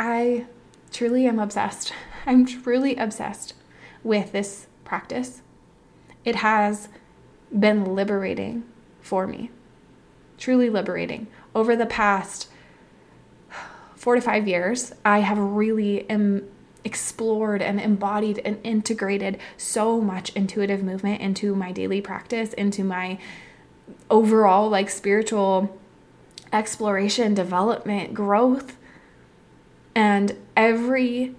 I 0.00 0.46
truly 0.94 1.26
am 1.26 1.38
obsessed. 1.38 1.92
I'm 2.26 2.46
truly 2.46 2.96
obsessed 2.96 3.52
with 4.02 4.32
this 4.32 4.68
practice. 4.84 5.42
It 6.24 6.36
has 6.36 6.88
been 7.56 7.94
liberating 7.94 8.64
for 9.02 9.26
me, 9.26 9.50
truly 10.38 10.70
liberating. 10.70 11.26
Over 11.54 11.76
the 11.76 11.84
past 11.86 12.48
four 13.94 14.14
to 14.14 14.20
five 14.22 14.48
years, 14.48 14.92
I 15.04 15.20
have 15.20 15.38
really 15.38 16.06
explored 16.84 17.60
and 17.60 17.80
embodied 17.80 18.40
and 18.44 18.58
integrated 18.62 19.38
so 19.56 20.00
much 20.00 20.30
intuitive 20.30 20.82
movement 20.82 21.20
into 21.20 21.54
my 21.54 21.72
daily 21.72 22.00
practice, 22.00 22.52
into 22.54 22.84
my 22.84 23.18
overall 24.10 24.70
like 24.70 24.88
spiritual 24.88 25.78
exploration, 26.52 27.34
development, 27.34 28.14
growth. 28.14 28.76
And 29.94 30.36
every 30.56 31.34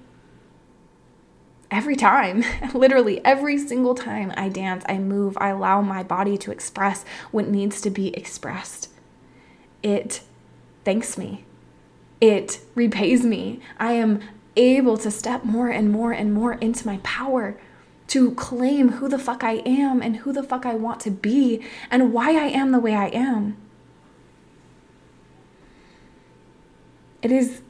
every 1.71 1.95
time, 1.95 2.43
literally 2.73 3.23
every 3.25 3.57
single 3.57 3.95
time 3.95 4.31
I 4.37 4.49
dance, 4.49 4.85
I 4.87 4.97
move, 4.97 5.37
I 5.39 5.49
allow 5.49 5.81
my 5.81 6.03
body 6.03 6.37
to 6.37 6.51
express 6.51 7.03
what 7.31 7.47
needs 7.47 7.81
to 7.81 7.89
be 7.89 8.15
expressed. 8.15 8.89
It 9.83 10.21
thanks 10.83 11.17
me. 11.17 11.45
It 12.21 12.61
repays 12.75 13.25
me. 13.25 13.59
I 13.79 13.93
am 13.93 14.21
able 14.55 14.97
to 14.97 15.11
step 15.11 15.43
more 15.43 15.69
and 15.69 15.91
more 15.91 16.11
and 16.11 16.33
more 16.33 16.53
into 16.53 16.87
my 16.87 16.97
power 17.03 17.59
to 18.07 18.31
claim 18.35 18.93
who 18.93 19.09
the 19.09 19.19
fuck 19.19 19.43
I 19.43 19.63
am 19.65 20.01
and 20.01 20.17
who 20.17 20.31
the 20.31 20.43
fuck 20.43 20.65
I 20.65 20.75
want 20.75 20.99
to 21.01 21.11
be 21.11 21.61
and 21.89 22.13
why 22.13 22.31
I 22.31 22.47
am 22.47 22.71
the 22.71 22.79
way 22.79 22.95
I 22.95 23.07
am. 23.07 23.57
It 27.21 27.31
is 27.31 27.61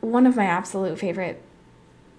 one 0.00 0.26
of 0.26 0.36
my 0.36 0.44
absolute 0.44 0.98
favorite 0.98 1.42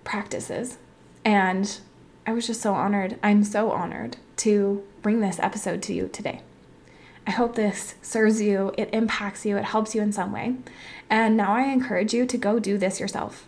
practices. 0.04 0.78
And 1.24 1.80
I 2.26 2.34
was 2.34 2.48
just 2.48 2.62
so 2.62 2.74
honored. 2.74 3.18
I'm 3.24 3.44
so 3.44 3.72
honored 3.72 4.18
to 4.38 4.84
bring 5.02 5.20
this 5.20 5.40
episode 5.40 5.82
to 5.84 5.94
you 5.94 6.10
today. 6.12 6.42
I 7.26 7.32
hope 7.32 7.56
this 7.56 7.96
serves 8.02 8.42
you, 8.42 8.74
it 8.78 8.90
impacts 8.92 9.46
you, 9.46 9.58
it 9.58 9.66
helps 9.66 9.94
you 9.94 10.02
in 10.02 10.12
some 10.12 10.32
way. 10.32 10.56
And 11.10 11.38
now 11.38 11.54
I 11.54 11.64
encourage 11.64 12.14
you 12.14 12.26
to 12.26 12.38
go 12.38 12.60
do 12.60 12.78
this 12.78 13.00
yourself. 13.00 13.48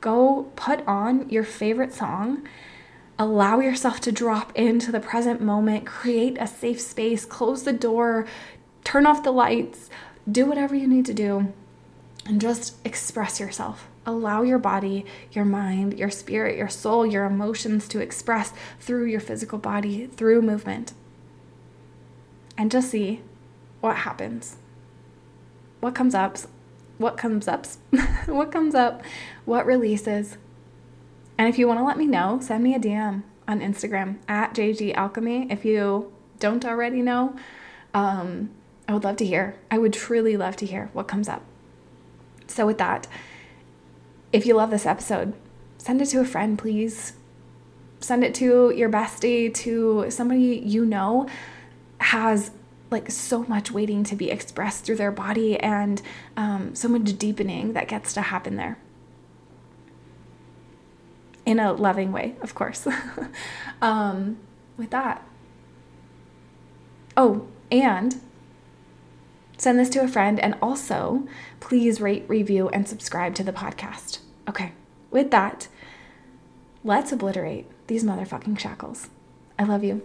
Go 0.00 0.50
put 0.56 0.86
on 0.86 1.28
your 1.28 1.44
favorite 1.44 1.92
song, 1.92 2.46
allow 3.18 3.60
yourself 3.60 4.00
to 4.00 4.12
drop 4.12 4.56
into 4.56 4.90
the 4.90 4.98
present 4.98 5.40
moment, 5.40 5.86
create 5.86 6.38
a 6.40 6.46
safe 6.46 6.80
space, 6.80 7.24
close 7.24 7.64
the 7.64 7.72
door, 7.72 8.26
turn 8.82 9.06
off 9.06 9.22
the 9.22 9.30
lights, 9.30 9.90
do 10.30 10.46
whatever 10.46 10.74
you 10.74 10.88
need 10.88 11.04
to 11.06 11.14
do, 11.14 11.52
and 12.26 12.40
just 12.40 12.76
express 12.86 13.40
yourself. 13.40 13.88
Allow 14.06 14.42
your 14.42 14.58
body, 14.58 15.04
your 15.32 15.44
mind, 15.44 15.98
your 15.98 16.10
spirit, 16.10 16.56
your 16.56 16.68
soul, 16.68 17.06
your 17.06 17.24
emotions 17.24 17.88
to 17.88 18.00
express 18.00 18.52
through 18.80 19.06
your 19.06 19.20
physical 19.20 19.58
body, 19.58 20.06
through 20.06 20.42
movement. 20.42 20.92
And 22.56 22.70
just 22.70 22.90
see 22.90 23.22
what 23.80 23.98
happens. 23.98 24.56
What 25.80 25.94
comes 25.94 26.14
up, 26.14 26.36
what 26.98 27.16
comes 27.16 27.48
up, 27.48 27.66
what 28.26 28.52
comes 28.52 28.74
up, 28.74 29.02
what 29.44 29.66
releases. 29.66 30.36
And 31.38 31.48
if 31.48 31.58
you 31.58 31.66
want 31.66 31.80
to 31.80 31.84
let 31.84 31.98
me 31.98 32.06
know, 32.06 32.38
send 32.40 32.62
me 32.62 32.74
a 32.74 32.78
DM 32.78 33.22
on 33.48 33.60
Instagram 33.60 34.18
at 34.28 34.54
JG 34.54 34.94
Alchemy. 34.94 35.48
If 35.50 35.64
you 35.64 36.12
don't 36.38 36.64
already 36.64 37.02
know, 37.02 37.36
um, 37.94 38.50
I 38.88 38.94
would 38.94 39.04
love 39.04 39.16
to 39.16 39.26
hear. 39.26 39.56
I 39.70 39.78
would 39.78 39.92
truly 39.92 40.36
love 40.36 40.56
to 40.56 40.66
hear 40.66 40.90
what 40.92 41.08
comes 41.08 41.28
up. 41.28 41.42
So, 42.52 42.66
with 42.66 42.78
that, 42.78 43.06
if 44.32 44.46
you 44.46 44.54
love 44.54 44.70
this 44.70 44.86
episode, 44.86 45.32
send 45.78 46.02
it 46.02 46.06
to 46.06 46.20
a 46.20 46.24
friend, 46.24 46.58
please. 46.58 47.14
Send 48.00 48.24
it 48.24 48.34
to 48.36 48.70
your 48.70 48.90
bestie, 48.90 49.52
to 49.54 50.10
somebody 50.10 50.60
you 50.64 50.84
know 50.84 51.28
has 51.98 52.50
like 52.90 53.10
so 53.10 53.44
much 53.44 53.70
waiting 53.70 54.04
to 54.04 54.14
be 54.14 54.30
expressed 54.30 54.84
through 54.84 54.96
their 54.96 55.12
body 55.12 55.58
and 55.58 56.02
um, 56.36 56.74
so 56.74 56.88
much 56.88 57.16
deepening 57.16 57.72
that 57.72 57.88
gets 57.88 58.12
to 58.12 58.20
happen 58.20 58.56
there 58.56 58.76
in 61.46 61.58
a 61.58 61.72
loving 61.72 62.12
way, 62.12 62.36
of 62.42 62.54
course. 62.54 62.86
um, 63.82 64.36
with 64.76 64.90
that, 64.90 65.26
oh, 67.16 67.46
and 67.70 68.20
Send 69.62 69.78
this 69.78 69.90
to 69.90 70.02
a 70.02 70.08
friend 70.08 70.40
and 70.40 70.56
also 70.60 71.22
please 71.60 72.00
rate, 72.00 72.24
review, 72.26 72.68
and 72.70 72.88
subscribe 72.88 73.36
to 73.36 73.44
the 73.44 73.52
podcast. 73.52 74.18
Okay, 74.48 74.72
with 75.12 75.30
that, 75.30 75.68
let's 76.82 77.12
obliterate 77.12 77.70
these 77.86 78.02
motherfucking 78.02 78.58
shackles. 78.58 79.08
I 79.60 79.62
love 79.62 79.84
you. 79.84 80.02